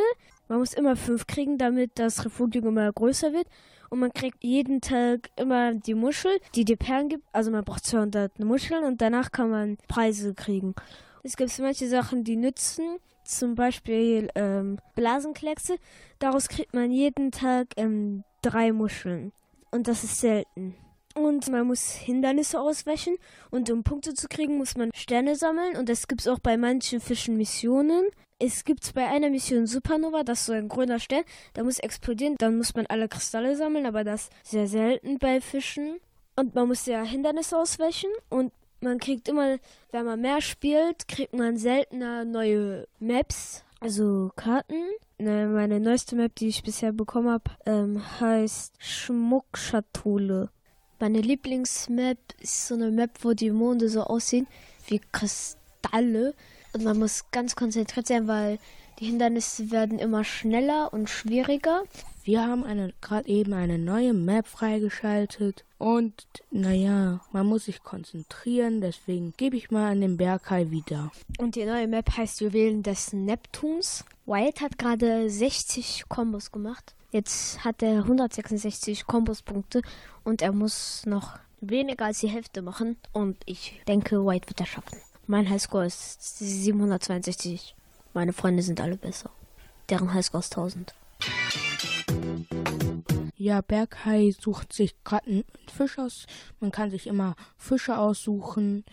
Man 0.48 0.58
muss 0.58 0.72
immer 0.72 0.96
fünf 0.96 1.26
kriegen, 1.26 1.58
damit 1.58 1.92
das 1.98 2.24
Refugium 2.24 2.66
immer 2.66 2.92
größer 2.92 3.32
wird. 3.32 3.48
Und 3.90 4.00
man 4.00 4.12
kriegt 4.12 4.42
jeden 4.42 4.80
Tag 4.80 5.30
immer 5.36 5.74
die 5.74 5.94
Muschel, 5.94 6.38
die 6.54 6.64
dir 6.64 6.76
Perlen 6.76 7.08
gibt. 7.08 7.24
Also 7.32 7.50
man 7.50 7.64
braucht 7.64 7.84
200 7.84 8.38
Muscheln 8.40 8.84
und 8.84 9.00
danach 9.00 9.30
kann 9.30 9.50
man 9.50 9.78
Preise 9.88 10.34
kriegen. 10.34 10.74
Es 11.22 11.36
gibt 11.36 11.56
manche 11.58 11.88
Sachen, 11.88 12.24
die 12.24 12.36
nützen. 12.36 12.98
Zum 13.24 13.56
Beispiel 13.56 14.28
ähm, 14.36 14.78
Blasenkleckse. 14.94 15.76
Daraus 16.20 16.48
kriegt 16.48 16.74
man 16.74 16.92
jeden 16.92 17.32
Tag 17.32 17.68
ähm, 17.76 18.22
drei 18.42 18.72
Muscheln. 18.72 19.32
Und 19.72 19.88
das 19.88 20.04
ist 20.04 20.20
selten. 20.20 20.76
Und 21.16 21.48
man 21.48 21.66
muss 21.66 21.92
Hindernisse 21.92 22.60
ausweichen. 22.60 23.16
Und 23.50 23.70
um 23.70 23.82
Punkte 23.82 24.12
zu 24.12 24.28
kriegen, 24.28 24.58
muss 24.58 24.76
man 24.76 24.90
Sterne 24.94 25.34
sammeln. 25.34 25.76
Und 25.76 25.88
das 25.88 26.08
gibt 26.08 26.28
auch 26.28 26.38
bei 26.38 26.56
manchen 26.58 27.00
Fischen 27.00 27.36
Missionen. 27.38 28.06
Es 28.38 28.64
gibt 28.64 28.92
bei 28.94 29.06
einer 29.06 29.30
Mission 29.30 29.66
Supernova, 29.66 30.22
das 30.22 30.40
ist 30.40 30.46
so 30.46 30.52
ein 30.52 30.68
grüner 30.68 31.00
Stern, 31.00 31.24
der 31.54 31.64
muss 31.64 31.78
explodieren. 31.78 32.36
Dann 32.38 32.58
muss 32.58 32.74
man 32.74 32.84
alle 32.86 33.08
Kristalle 33.08 33.56
sammeln, 33.56 33.86
aber 33.86 34.04
das 34.04 34.28
sehr 34.42 34.68
selten 34.68 35.18
bei 35.18 35.40
Fischen. 35.40 35.96
Und 36.36 36.54
man 36.54 36.68
muss 36.68 36.84
ja 36.84 37.02
Hindernisse 37.02 37.56
ausweichen. 37.56 38.10
Und 38.28 38.52
man 38.82 38.98
kriegt 38.98 39.28
immer, 39.28 39.56
wenn 39.92 40.04
man 40.04 40.20
mehr 40.20 40.42
spielt, 40.42 41.08
kriegt 41.08 41.32
man 41.32 41.56
seltener 41.56 42.26
neue 42.26 42.86
Maps, 42.98 43.64
also 43.80 44.30
Karten. 44.36 44.82
Ne, 45.18 45.46
Meine 45.46 45.80
neueste 45.80 46.14
Map, 46.14 46.34
die 46.34 46.48
ich 46.48 46.62
bisher 46.62 46.92
bekommen 46.92 47.30
habe, 47.30 47.50
ähm, 47.64 48.02
heißt 48.20 48.74
Schmuckschatulle. 48.78 50.50
Meine 50.98 51.20
Lieblingsmap 51.20 52.16
ist 52.40 52.68
so 52.68 52.74
eine 52.74 52.90
Map, 52.90 53.10
wo 53.20 53.34
die 53.34 53.50
Monde 53.50 53.90
so 53.90 54.02
aussehen 54.02 54.46
wie 54.86 55.00
Kristalle. 55.12 56.34
und 56.72 56.84
man 56.84 56.98
muss 56.98 57.24
ganz 57.30 57.54
konzentriert 57.54 58.06
sein, 58.06 58.26
weil 58.28 58.58
die 58.98 59.06
Hindernisse 59.06 59.70
werden 59.70 59.98
immer 59.98 60.24
schneller 60.24 60.92
und 60.92 61.10
schwieriger. 61.10 61.84
Wir 62.24 62.46
haben 62.46 62.64
gerade 63.02 63.28
eben 63.28 63.52
eine 63.52 63.78
neue 63.78 64.14
Map 64.14 64.46
freigeschaltet 64.46 65.64
und 65.78 66.26
naja, 66.50 67.20
man 67.30 67.46
muss 67.46 67.66
sich 67.66 67.82
konzentrieren, 67.82 68.80
deswegen 68.80 69.34
gebe 69.36 69.56
ich 69.56 69.70
mal 69.70 69.92
an 69.92 70.00
den 70.00 70.16
Berghai 70.16 70.70
wieder. 70.70 71.12
Und 71.38 71.56
die 71.56 71.66
neue 71.66 71.88
Map 71.88 72.16
heißt 72.16 72.40
Juwelen 72.40 72.82
des 72.82 73.12
Neptuns. 73.12 74.04
Wild 74.24 74.62
hat 74.62 74.78
gerade 74.78 75.28
60 75.28 76.04
Kombos 76.08 76.50
gemacht. 76.50 76.94
Jetzt 77.16 77.64
hat 77.64 77.82
er 77.82 78.02
166 78.02 79.06
Kombospunkte 79.06 79.80
und 80.22 80.42
er 80.42 80.52
muss 80.52 81.06
noch 81.06 81.38
weniger 81.62 82.04
als 82.04 82.20
die 82.20 82.28
Hälfte 82.28 82.60
machen. 82.60 82.98
Und 83.14 83.38
ich 83.46 83.80
denke, 83.88 84.26
White 84.26 84.50
wird 84.50 84.60
das 84.60 84.68
schaffen. 84.68 84.98
Mein 85.26 85.48
Highscore 85.48 85.86
ist 85.86 86.38
762. 86.40 87.74
Meine 88.12 88.34
Freunde 88.34 88.62
sind 88.62 88.82
alle 88.82 88.98
besser. 88.98 89.30
Deren 89.88 90.12
Highscore 90.12 90.40
ist 90.40 90.54
1000. 90.58 90.94
Ja, 93.34 93.62
Berghai 93.62 94.34
sucht 94.38 94.74
sich 94.74 94.94
gerade 95.02 95.26
einen 95.26 95.44
Fisch 95.74 95.98
aus. 95.98 96.26
Man 96.60 96.70
kann 96.70 96.90
sich 96.90 97.06
immer 97.06 97.34
Fische 97.56 97.96
aussuchen, 97.96 98.84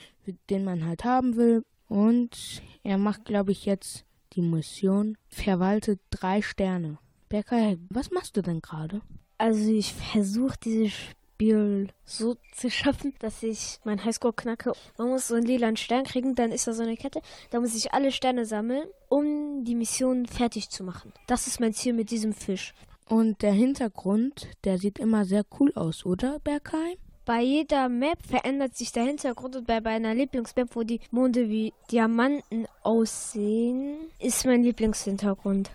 den 0.50 0.64
man 0.64 0.86
halt 0.86 1.04
haben 1.04 1.36
will. 1.36 1.66
Und 1.90 2.62
er 2.84 2.98
macht, 2.98 3.26
glaube 3.26 3.52
ich, 3.52 3.66
jetzt 3.66 4.06
die 4.32 4.42
Mission. 4.42 5.18
Verwaltet 5.28 6.00
drei 6.10 6.42
Sterne. 6.42 7.00
Berghai, 7.34 7.80
was 7.90 8.12
machst 8.12 8.38
du 8.38 8.44
denn 8.44 8.62
gerade? 8.62 9.02
Also 9.40 9.72
ich 9.72 9.92
versuche 9.92 10.56
dieses 10.64 10.92
Spiel 10.94 11.88
so 12.06 12.36
zu 12.54 12.70
schaffen, 12.70 13.16
dass 13.18 13.42
ich 13.42 13.80
mein 13.84 14.06
Highscore 14.06 14.36
knacke. 14.36 14.74
Man 15.00 15.08
muss 15.08 15.30
so 15.30 15.34
einen 15.34 15.48
lilanen 15.48 15.76
Stern 15.76 16.04
kriegen, 16.04 16.36
dann 16.36 16.52
ist 16.52 16.68
da 16.68 16.74
so 16.74 16.84
eine 16.84 16.96
Kette. 16.96 17.24
Da 17.50 17.60
muss 17.60 17.74
ich 17.74 17.92
alle 17.92 18.12
Sterne 18.12 18.46
sammeln, 18.46 18.84
um 19.10 19.66
die 19.66 19.74
Mission 19.74 20.28
fertig 20.28 20.70
zu 20.70 20.84
machen. 20.84 21.12
Das 21.26 21.48
ist 21.48 21.60
mein 21.60 21.74
Ziel 21.74 21.94
mit 21.94 22.12
diesem 22.12 22.34
Fisch. 22.34 22.76
Und 23.10 23.42
der 23.42 23.54
Hintergrund, 23.54 24.48
der 24.64 24.78
sieht 24.78 25.00
immer 25.00 25.26
sehr 25.26 25.44
cool 25.60 25.74
aus, 25.74 26.06
oder, 26.06 26.38
Bergheim? 26.38 26.98
Bei 27.26 27.42
jeder 27.42 27.90
Map 27.90 28.20
verändert 28.28 28.78
sich 28.78 28.92
der 28.92 29.06
Hintergrund 29.06 29.56
und 29.56 29.66
bei 29.66 29.82
meiner 29.82 30.14
Lieblingsmap, 30.14 30.76
wo 30.76 30.84
die 30.84 31.00
Monde 31.10 31.50
wie 31.50 31.74
Diamanten 31.90 32.68
aussehen, 32.84 33.96
ist 34.20 34.46
mein 34.46 34.62
Lieblingshintergrund. 34.62 35.72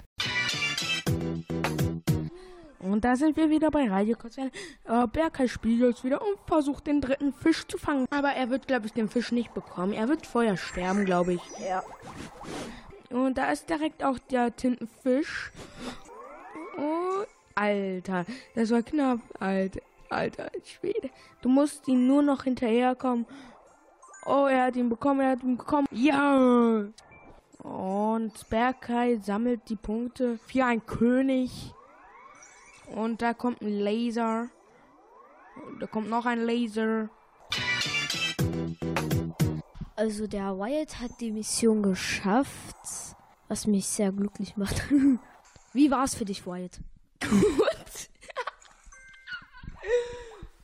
Und 2.93 3.05
da 3.05 3.17
sind 3.17 3.37
wir 3.37 3.51
wieder 3.51 3.71
bei 3.71 3.89
Radio 3.89 4.17
Konzern. 4.17 4.51
Äh, 4.85 5.07
Berkay 5.07 5.49
spielt 5.49 5.81
jetzt 5.81 6.05
wieder 6.05 6.21
und 6.21 6.39
versucht 6.47 6.87
den 6.87 7.01
dritten 7.01 7.33
Fisch 7.33 7.67
zu 7.67 7.79
fangen. 7.79 8.07
Aber 8.11 8.31
er 8.31 8.51
wird, 8.51 8.67
glaube 8.67 8.87
ich, 8.87 8.93
den 8.93 9.09
Fisch 9.09 9.33
nicht 9.33 9.55
bekommen. 9.55 9.93
Er 9.93 10.09
wird 10.09 10.27
vorher 10.27 10.57
sterben, 10.57 11.05
glaube 11.05 11.35
ich. 11.35 11.43
Ja. 11.67 11.83
Und 13.11 13.39
da 13.39 13.51
ist 13.51 13.69
direkt 13.71 14.05
auch 14.05 14.19
der 14.19 14.55
Tintenfisch. 14.55 15.53
Oh, 16.79 17.25
Alter, 17.55 18.25
das 18.55 18.71
war 18.71 18.83
knapp, 18.83 19.21
Alter. 19.41 19.81
Alter, 20.11 20.51
Schwede. 20.65 21.11
Du 21.43 21.49
musst 21.49 21.87
ihm 21.89 22.07
nur 22.07 22.23
noch 22.23 22.45
hinterherkommen. 22.45 23.27
Oh, 24.25 24.47
er 24.47 24.65
hat 24.65 24.77
ihn 24.77 24.89
bekommen, 24.89 25.21
er 25.21 25.33
hat 25.33 25.43
ihn 25.43 25.57
bekommen. 25.57 25.87
Ja! 25.91 26.85
Und 27.59 28.49
Berkay 28.49 29.19
sammelt 29.19 29.69
die 29.69 29.77
Punkte 29.77 30.39
für 30.47 30.65
ein 30.65 30.85
König. 30.87 31.75
Und 32.95 33.23
da 33.23 33.35
kommt 33.35 33.61
ein 33.63 33.79
Laser. 33.79 34.49
Da 35.81 35.87
kommt 35.87 36.09
noch 36.09 36.27
ein 36.27 36.41
Laser. 36.41 37.11
Also 39.97 40.27
der 40.27 40.57
Wyatt 40.57 41.01
hat 41.01 41.21
die 41.21 41.33
Mission 41.33 41.83
geschafft, 41.83 42.77
was 43.49 43.67
mich 43.67 43.87
sehr 43.87 44.13
glücklich 44.13 44.57
macht. 44.57 44.83
Wie 45.73 45.91
war 45.91 46.05
es 46.05 46.15
für 46.15 46.25
dich, 46.25 46.47
Wyatt? 46.47 46.81
Gut. 47.21 48.11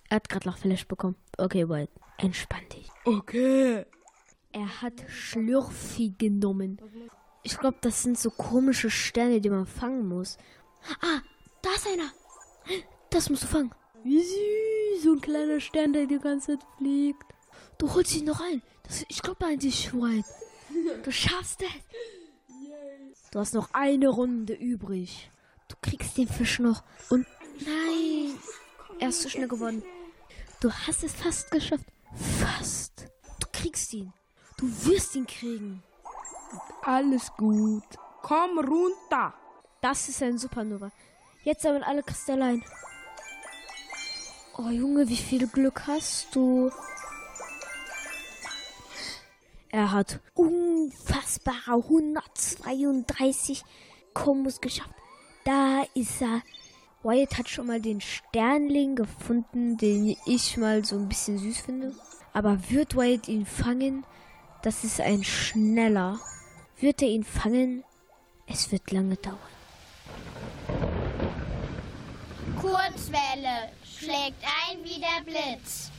er 0.09 0.17
hat 0.17 0.29
gerade 0.29 0.49
noch 0.49 0.59
Flash 0.59 0.87
bekommen. 0.87 1.17
Okay, 1.37 1.69
Wyatt, 1.69 1.91
entspann 2.19 2.69
dich. 2.73 2.89
Okay. 3.05 3.85
Er 4.53 4.83
hat 4.83 5.05
Schlürfi 5.09 6.15
genommen. 6.17 6.81
Ich 7.43 7.59
glaube, 7.59 7.79
das 7.81 8.05
sind 8.05 8.17
so 8.17 8.31
komische 8.31 8.89
Sterne, 8.89 9.41
die 9.41 9.51
man 9.51 9.67
fangen 9.67 10.07
muss. 10.09 10.39
Ah, 11.01 11.21
da 11.65 11.71
ist 11.75 11.87
einer. 11.87 12.11
Das 13.11 13.31
musst 13.31 13.45
du 13.45 13.47
fangen. 13.47 13.75
Wie 14.03 14.21
süß. 14.21 15.03
So 15.03 15.13
ein 15.13 15.21
kleiner 15.21 15.61
Stern, 15.61 15.93
der 15.93 16.07
die 16.07 16.19
ganze 16.19 16.59
Zeit 16.59 16.67
fliegt. 16.79 17.25
Du 17.79 17.93
holst 17.93 18.15
ihn 18.15 18.25
noch 18.25 18.41
ein. 18.41 18.63
Das, 18.85 19.05
ich 19.09 19.23
glaube 19.23 19.47
an 19.47 19.59
dich, 19.59 19.93
White. 19.93 20.29
Du 21.03 21.11
schaffst 21.11 21.63
es. 21.63 21.69
Du 23.31 23.39
hast 23.39 23.55
noch 23.55 23.71
eine 23.73 24.09
Runde 24.09 24.55
übrig. 24.55 25.31
Du 25.69 25.77
kriegst 25.81 26.17
den 26.17 26.29
Fisch 26.29 26.59
noch. 26.59 26.83
Und 27.11 27.27
nein. 27.61 28.39
Er 28.99 29.09
ist 29.09 29.23
zu 29.23 29.31
schnell 29.31 29.49
geworden. 29.49 29.83
Du 30.61 30.71
hast 30.71 31.03
es 31.03 31.13
fast 31.13 31.51
geschafft. 31.51 31.87
Fast. 32.41 33.07
Du 33.41 33.47
kriegst 33.53 33.93
ihn. 33.93 34.13
Du 34.57 34.67
wirst 34.87 35.17
ihn 35.17 35.27
kriegen. 35.27 35.83
Alles 36.83 37.33
gut. 37.37 37.85
Komm 38.23 38.59
runter. 38.59 39.35
Das 39.81 40.09
ist 40.09 40.23
ein 40.23 40.39
Supernova. 40.39 40.91
Jetzt 41.45 41.63
sammeln 41.63 41.83
alle 41.83 42.03
Kristalle 42.03 42.45
ein. 42.45 42.65
Oh 44.57 44.71
Junge, 44.71 45.09
wie 45.09 45.17
viel 45.17 45.47
Glück 45.47 45.87
hast 45.87 46.35
du? 46.35 46.71
Er 49.69 49.93
hat 49.93 50.21
unfassbare 50.35 51.83
132 51.83 53.63
Kombos 54.15 54.61
geschafft. 54.61 54.95
Da 55.45 55.85
ist 55.95 56.23
er. 56.23 56.43
Wyatt 57.03 57.37
hat 57.37 57.51
schon 57.51 57.67
mal 57.67 57.83
den 57.83 58.01
Sternling 58.01 58.97
gefunden, 58.97 59.77
den 59.77 60.17
ich 60.25 60.57
mal 60.57 60.83
so 60.83 60.97
ein 60.97 61.09
bisschen 61.09 61.37
süß 61.37 61.59
finde. 61.59 61.93
Aber 62.33 62.59
wird 62.71 62.97
Wyatt 62.97 63.29
ihn 63.29 63.45
fangen? 63.45 64.07
Das 64.63 64.83
ist 64.85 64.99
ein 65.01 65.23
schneller. 65.25 66.19
Wird 66.81 67.03
er 67.03 67.09
ihn 67.09 67.25
fangen? 67.25 67.85
Es 68.47 68.73
wird 68.73 68.91
lange 68.93 69.17
dauern. 69.17 69.54
Kurzwelle 73.15 73.69
schlägt 73.97 74.43
ein 74.45 74.83
wie 74.83 75.01
der 75.01 75.23
Blitz. 75.25 75.91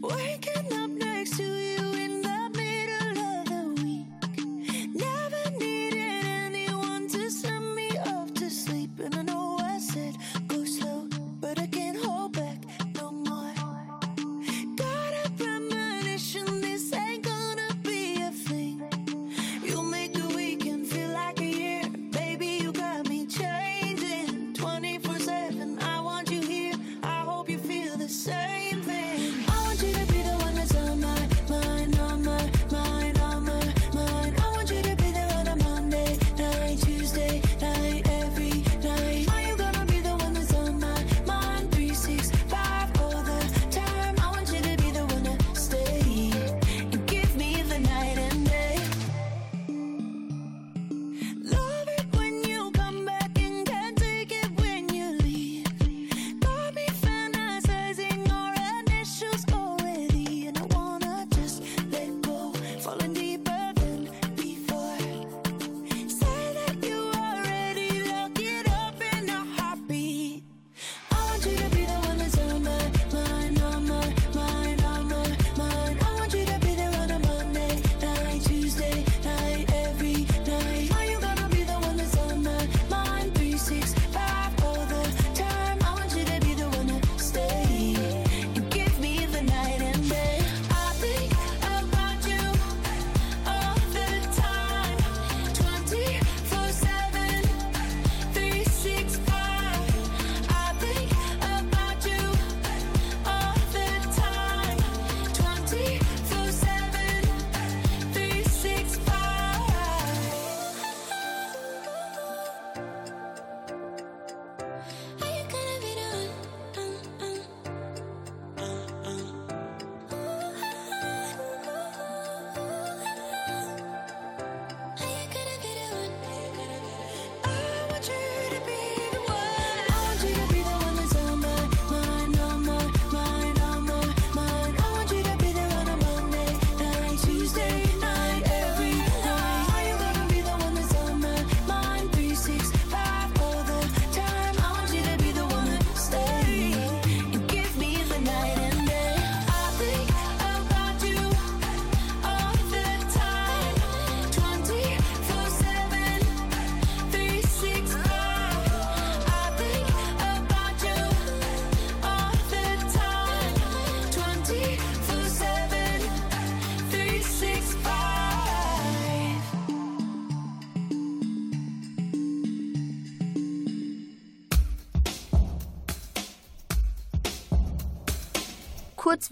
Waking 0.00 0.72
up 0.72 0.90
next 0.90 1.36
to 1.38 1.42
you 1.42 1.94
in 1.94 2.13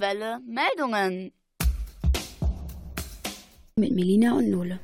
Kurzwelle 0.02 0.40
Meldungen. 0.44 1.32
Mit 3.76 3.92
Melina 3.92 4.36
und 4.36 4.50
Nole. 4.50 4.80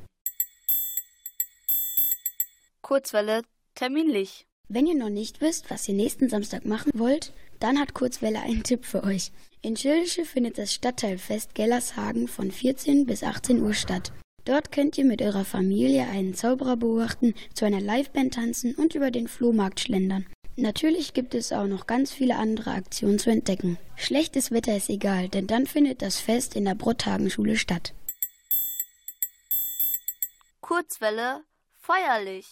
Kurzwelle 2.82 3.42
terminlich. 3.74 4.46
Wenn 4.68 4.86
ihr 4.86 4.94
noch 4.94 5.08
nicht 5.08 5.40
wisst, 5.40 5.72
was 5.72 5.88
ihr 5.88 5.94
nächsten 5.96 6.28
Samstag 6.28 6.64
machen 6.66 6.92
wollt, 6.94 7.32
dann 7.58 7.80
hat 7.80 7.94
Kurzwelle 7.94 8.38
einen 8.38 8.62
Tipp 8.62 8.84
für 8.84 9.02
euch. 9.02 9.32
In 9.60 9.76
Schildische 9.76 10.24
findet 10.24 10.56
das 10.56 10.72
Stadtteilfest 10.72 11.52
Gellershagen 11.52 12.28
von 12.28 12.52
14 12.52 13.04
bis 13.04 13.24
18 13.24 13.60
Uhr 13.60 13.74
statt. 13.74 14.12
Dort 14.44 14.70
könnt 14.70 14.96
ihr 14.98 15.04
mit 15.04 15.20
eurer 15.20 15.44
Familie 15.44 16.06
einen 16.06 16.34
Zauberer 16.34 16.76
beobachten, 16.76 17.34
zu 17.54 17.64
einer 17.64 17.80
Liveband 17.80 18.34
tanzen 18.34 18.76
und 18.76 18.94
über 18.94 19.10
den 19.10 19.26
Flohmarkt 19.26 19.80
schlendern. 19.80 20.26
Natürlich 20.60 21.14
gibt 21.14 21.36
es 21.36 21.52
auch 21.52 21.68
noch 21.68 21.86
ganz 21.86 22.10
viele 22.10 22.34
andere 22.34 22.72
Aktionen 22.72 23.20
zu 23.20 23.30
entdecken. 23.30 23.78
Schlechtes 23.94 24.50
Wetter 24.50 24.76
ist 24.76 24.90
egal, 24.90 25.28
denn 25.28 25.46
dann 25.46 25.66
findet 25.66 26.02
das 26.02 26.18
Fest 26.18 26.56
in 26.56 26.64
der 26.64 26.74
Brotthagenschule 26.74 27.56
statt. 27.56 27.94
Kurzwelle 30.60 31.44
feierlich. 31.78 32.48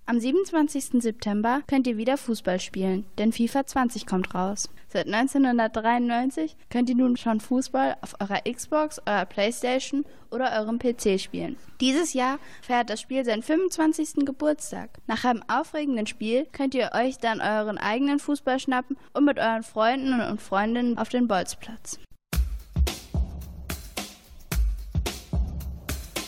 Am 0.05 0.19
27. 0.19 1.01
September 1.01 1.61
könnt 1.67 1.87
ihr 1.87 1.95
wieder 1.95 2.17
Fußball 2.17 2.59
spielen, 2.59 3.05
denn 3.17 3.31
FIFA 3.31 3.65
20 3.65 4.05
kommt 4.05 4.35
raus. 4.35 4.67
Seit 4.89 5.05
1993 5.07 6.57
könnt 6.69 6.89
ihr 6.89 6.95
nun 6.95 7.15
schon 7.15 7.39
Fußball 7.39 7.95
auf 8.01 8.15
eurer 8.19 8.41
Xbox, 8.51 8.99
eurer 9.05 9.25
Playstation 9.25 10.03
oder 10.29 10.51
eurem 10.59 10.79
PC 10.79 11.17
spielen. 11.17 11.55
Dieses 11.79 12.13
Jahr 12.13 12.39
feiert 12.61 12.89
das 12.89 12.99
Spiel 12.99 13.23
seinen 13.23 13.43
25. 13.43 14.25
Geburtstag. 14.25 14.89
Nach 15.07 15.23
einem 15.23 15.43
aufregenden 15.47 16.07
Spiel 16.07 16.45
könnt 16.51 16.75
ihr 16.75 16.91
euch 16.93 17.17
dann 17.19 17.39
euren 17.39 17.77
eigenen 17.77 18.19
Fußball 18.19 18.59
schnappen 18.59 18.97
und 19.13 19.23
mit 19.23 19.39
euren 19.39 19.63
Freunden 19.63 20.19
und 20.19 20.41
Freundinnen 20.41 20.97
auf 20.97 21.07
den 21.07 21.27
Bolzplatz. 21.29 21.99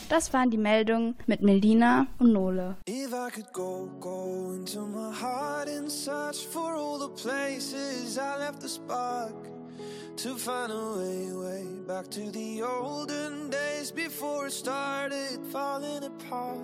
Das 0.09 0.33
waren 0.33 0.49
die 0.49 0.57
Meldungen 0.57 1.15
mit 1.27 1.41
Melina 1.41 2.07
und 2.19 2.33
Nole. 2.33 2.75
If 2.87 3.13
I 3.13 3.29
could 3.31 3.51
go, 3.53 3.89
go 3.99 4.53
into 4.53 4.81
my 4.85 5.11
heart 5.11 5.67
and 5.69 5.89
search 5.89 6.45
for 6.51 6.75
all 6.75 6.99
the 6.99 7.09
places 7.09 8.17
I 8.17 8.37
left 8.37 8.61
the 8.61 8.69
spark 8.69 9.33
to 10.17 10.35
find 10.35 10.71
a 10.71 10.97
way, 10.97 11.31
way 11.31 11.65
back 11.87 12.09
to 12.11 12.31
the 12.31 12.61
olden 12.63 13.49
days 13.49 13.91
before 13.91 14.47
it 14.47 14.53
started 14.53 15.39
falling 15.51 16.03
apart. 16.03 16.59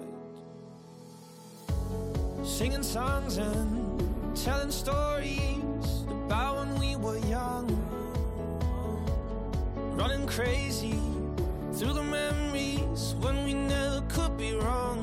Singing 2.43 2.83
songs 2.83 3.37
and 3.37 4.35
telling 4.35 4.71
stories 4.71 6.05
about 6.27 6.57
when 6.57 6.79
we 6.79 6.95
were 6.95 7.17
young, 7.27 7.67
running 9.97 10.27
crazy 10.27 10.99
through 11.79 11.93
the 11.93 12.03
memories 12.03 13.15
when 13.21 13.45
we 13.45 13.53
never 13.53 14.01
could 14.09 14.37
be 14.37 14.53
wrong. 14.53 14.99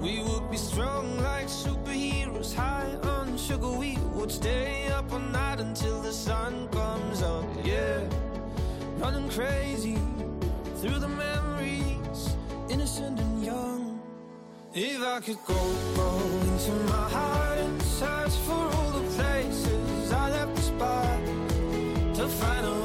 We 0.00 0.22
would 0.22 0.48
be 0.52 0.56
strong 0.56 1.18
like 1.18 1.48
superheroes, 1.48 2.54
high 2.54 2.94
on 3.02 3.36
sugar. 3.36 3.70
We 3.70 3.98
would 4.14 4.30
stay 4.30 4.86
up 4.86 5.12
all 5.12 5.18
night 5.18 5.58
until 5.58 6.00
the 6.00 6.12
sun 6.12 6.68
comes 6.68 7.22
up. 7.22 7.44
Yeah, 7.64 8.02
running 8.98 9.28
crazy 9.30 9.98
through 10.76 11.00
the 11.00 11.08
memories, 11.08 12.36
innocent 12.70 13.18
and 13.18 13.44
young. 13.44 14.00
If 14.74 15.02
I 15.02 15.18
could 15.18 15.38
go, 15.44 15.60
go 15.96 16.10
into 16.46 16.72
my 16.94 17.08
heart 17.16 17.58
and 17.58 17.82
search 17.82 18.36
for 18.46 18.64
all 18.76 18.90
the 18.92 19.06
places 19.16 20.12
I 20.12 20.30
left 20.30 20.54
the 20.54 20.62
spot 20.62 21.20
to 22.14 22.28
find 22.28 22.64
a 22.64 22.75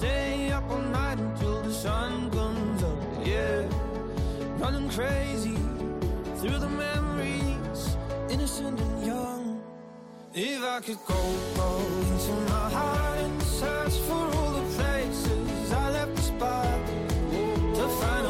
stay 0.00 0.50
up 0.50 0.64
all 0.70 0.78
night 1.00 1.18
until 1.18 1.60
the 1.62 1.72
sun 1.72 2.30
comes 2.30 2.82
up. 2.82 3.00
Yeah, 3.22 3.68
running 4.62 4.88
crazy 4.88 5.58
through 6.38 6.58
the 6.66 6.72
memories, 6.86 7.80
innocent 8.30 8.80
and 8.80 9.06
young. 9.06 9.62
If 10.32 10.62
I 10.62 10.80
could 10.86 11.02
go, 11.06 11.20
go 11.60 11.70
into 12.10 12.32
my 12.52 12.66
heart 12.76 13.18
and 13.26 13.42
search 13.42 13.96
for 14.08 14.24
all 14.36 14.52
the 14.58 14.66
places 14.76 15.72
I 15.72 15.90
left 15.90 16.16
the 16.16 16.22
spot 16.22 16.80
to 17.78 17.84
find 18.00 18.26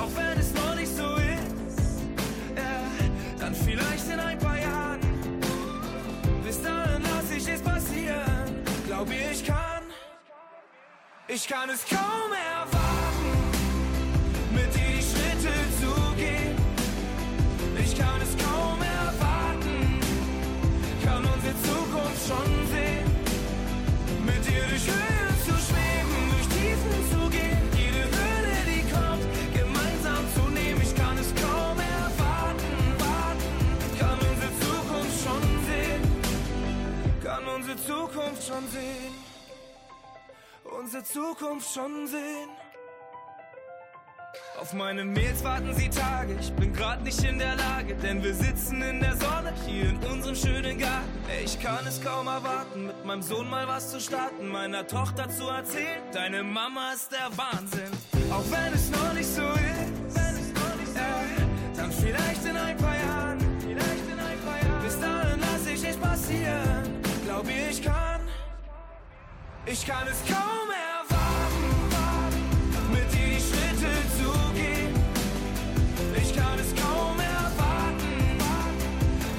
Auch 0.00 0.08
wenn 0.16 0.38
es 0.38 0.54
noch 0.54 0.74
nicht 0.74 0.96
so 0.96 1.14
ist, 1.16 2.00
ja, 2.56 2.80
dann 3.38 3.54
vielleicht 3.54 4.08
in 4.08 4.18
ein 4.18 4.38
paar 4.38 4.58
Jahren. 4.58 5.00
Bis 6.42 6.62
dahin 6.62 7.02
lass 7.02 7.30
ich 7.36 7.46
es 7.46 7.60
passieren. 7.60 8.64
Glaub 8.86 9.08
mir, 9.08 9.30
ich 9.30 9.44
kann, 9.44 9.82
ich 11.28 11.46
kann 11.46 11.68
es 11.68 11.84
kaum 11.84 12.32
erwarten, 12.32 13.32
mit 14.54 14.74
dir 14.74 14.90
die 14.96 15.02
Schritte 15.02 15.54
zu 15.80 15.92
gehen. 16.16 16.56
Ich 17.84 17.98
kann 17.98 18.20
es 18.22 18.34
kaum 18.42 18.78
erwarten, 18.80 20.00
kann 21.04 21.24
unsere 21.26 21.54
Zukunft 21.62 22.26
schon 22.26 22.50
sehen. 22.72 23.04
Mit 24.24 24.46
dir 24.48 24.64
durch 24.66 24.86
Höhen 24.86 25.19
Zukunft 37.86 38.46
schon 38.46 38.68
sehen. 38.68 39.14
Unsere 40.78 41.04
Zukunft 41.04 41.74
schon 41.74 42.06
sehen. 42.06 42.48
Auf 44.60 44.74
meine 44.74 45.04
Mails 45.04 45.42
warten 45.42 45.74
sie 45.74 45.88
Tage, 45.88 46.36
ich 46.38 46.52
bin 46.52 46.72
grad 46.74 47.02
nicht 47.02 47.24
in 47.24 47.38
der 47.38 47.56
Lage, 47.56 47.94
denn 47.96 48.22
wir 48.22 48.34
sitzen 48.34 48.82
in 48.82 49.00
der 49.00 49.16
Sonne 49.16 49.54
hier 49.66 49.88
in 49.88 49.96
unserem 50.04 50.36
schönen 50.36 50.78
Garten. 50.78 51.08
Ey, 51.28 51.44
ich 51.44 51.58
kann 51.58 51.86
es 51.86 52.00
kaum 52.02 52.26
erwarten, 52.26 52.86
mit 52.86 53.04
meinem 53.04 53.22
Sohn 53.22 53.48
mal 53.48 53.66
was 53.66 53.90
zu 53.90 54.00
starten, 54.00 54.48
meiner 54.48 54.86
Tochter 54.86 55.30
zu 55.30 55.48
erzählen, 55.48 56.02
deine 56.12 56.42
Mama 56.42 56.92
ist 56.92 57.10
der 57.10 57.30
Wahnsinn. 57.36 57.90
Auch 58.30 58.44
wenn 58.50 58.74
es 58.74 58.90
noch 58.90 59.12
nicht 59.14 59.34
so 59.34 59.42
ist, 59.42 60.18
äh, 60.96 61.76
dann 61.76 61.90
vielleicht 61.90 62.44
in 62.44 62.56
ein 62.56 62.76
paar 62.76 62.96
Jahren, 62.96 63.38
vielleicht 63.60 64.06
in 64.12 64.18
ein 64.18 64.38
paar 64.44 64.62
Jahren. 64.62 64.84
Bis 64.84 65.00
dahin 65.00 65.40
lass 65.40 65.66
ich 65.66 65.88
es 65.88 65.96
passieren, 65.96 66.69
ich 69.72 69.86
kann 69.86 70.06
es 70.08 70.18
kaum 70.26 70.68
erwarten, 70.68 71.64
mit 72.92 73.12
dir 73.12 73.36
die 73.36 73.40
Schritte 73.40 73.92
zu 74.18 74.30
gehen. 74.52 74.94
Ich 76.16 76.34
kann 76.34 76.58
es 76.58 76.74
kaum 76.74 77.20
erwarten, 77.20 78.38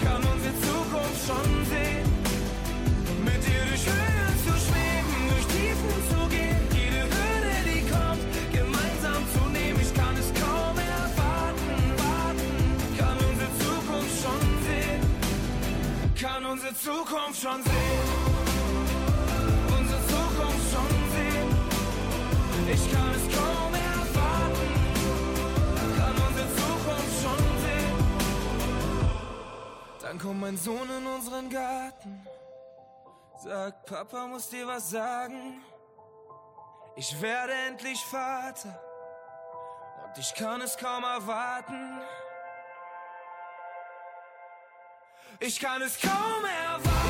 kann 0.03 0.23
unsere 0.31 0.55
Zukunft 0.61 1.27
schon 1.27 1.65
sehen. 1.65 2.07
Mit 3.25 3.43
dir 3.43 3.63
durch 3.67 3.85
Höhen 3.85 4.35
zu 4.45 4.53
schweben, 4.65 5.19
durch 5.31 5.47
Tiefen 5.51 5.95
zu 6.11 6.19
gehen. 6.29 6.63
Jede 6.79 7.03
Hürde, 7.11 7.55
die 7.65 7.83
kommt, 7.91 8.23
gemeinsam 8.53 9.21
zu 9.33 9.43
nehmen. 9.49 9.79
Ich 9.81 9.93
kann 9.93 10.15
es 10.15 10.31
kaum 10.39 10.77
erwarten, 10.79 11.75
warten, 11.99 12.51
kann 12.97 13.17
unsere 13.29 13.51
Zukunft 13.59 14.15
schon 14.23 14.43
sehen. 14.63 15.01
Kann 16.15 16.45
unsere 16.45 16.73
Zukunft 16.73 17.41
schon 17.41 17.63
sehen. 17.63 17.70
Sagt, 33.41 33.85
Papa 33.87 34.27
muss 34.27 34.49
dir 34.49 34.67
was 34.67 34.89
sagen. 34.89 35.63
Ich 36.95 37.19
werde 37.21 37.53
endlich 37.67 37.99
Vater 38.05 38.79
und 40.03 40.17
ich 40.17 40.33
kann 40.35 40.61
es 40.61 40.77
kaum 40.77 41.03
erwarten. 41.03 42.01
Ich 45.39 45.59
kann 45.59 45.81
es 45.81 45.99
kaum 45.99 46.45
erwarten. 46.45 47.00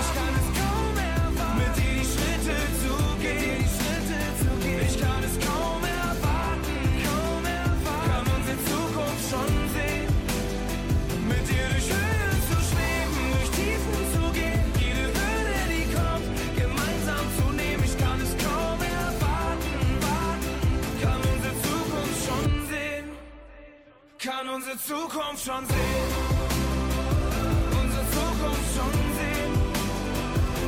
Kann 24.24 24.48
unsere 24.50 24.78
Zukunft 24.78 25.44
schon 25.44 25.66
sehen. 25.66 26.12
Unsere 27.82 28.06
Zukunft 28.12 28.76
schon 28.78 28.94
sehen. 29.18 29.54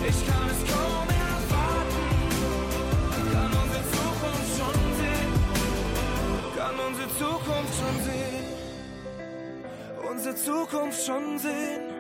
Ich 0.10 0.26
kann 0.26 0.50
es 0.50 0.58
kaum 0.74 1.08
erwarten. 1.08 2.06
Kann 3.32 3.52
unsere 3.62 3.84
Zukunft 3.92 4.58
schon 4.58 4.78
sehen. 4.98 5.32
Kann 6.58 6.80
unsere 6.80 7.10
Zukunft 7.10 7.74
schon 7.78 7.98
sehen. 8.06 8.46
Unsere 10.10 10.36
Zukunft 10.36 11.06
schon 11.06 11.38
sehen. 11.38 11.93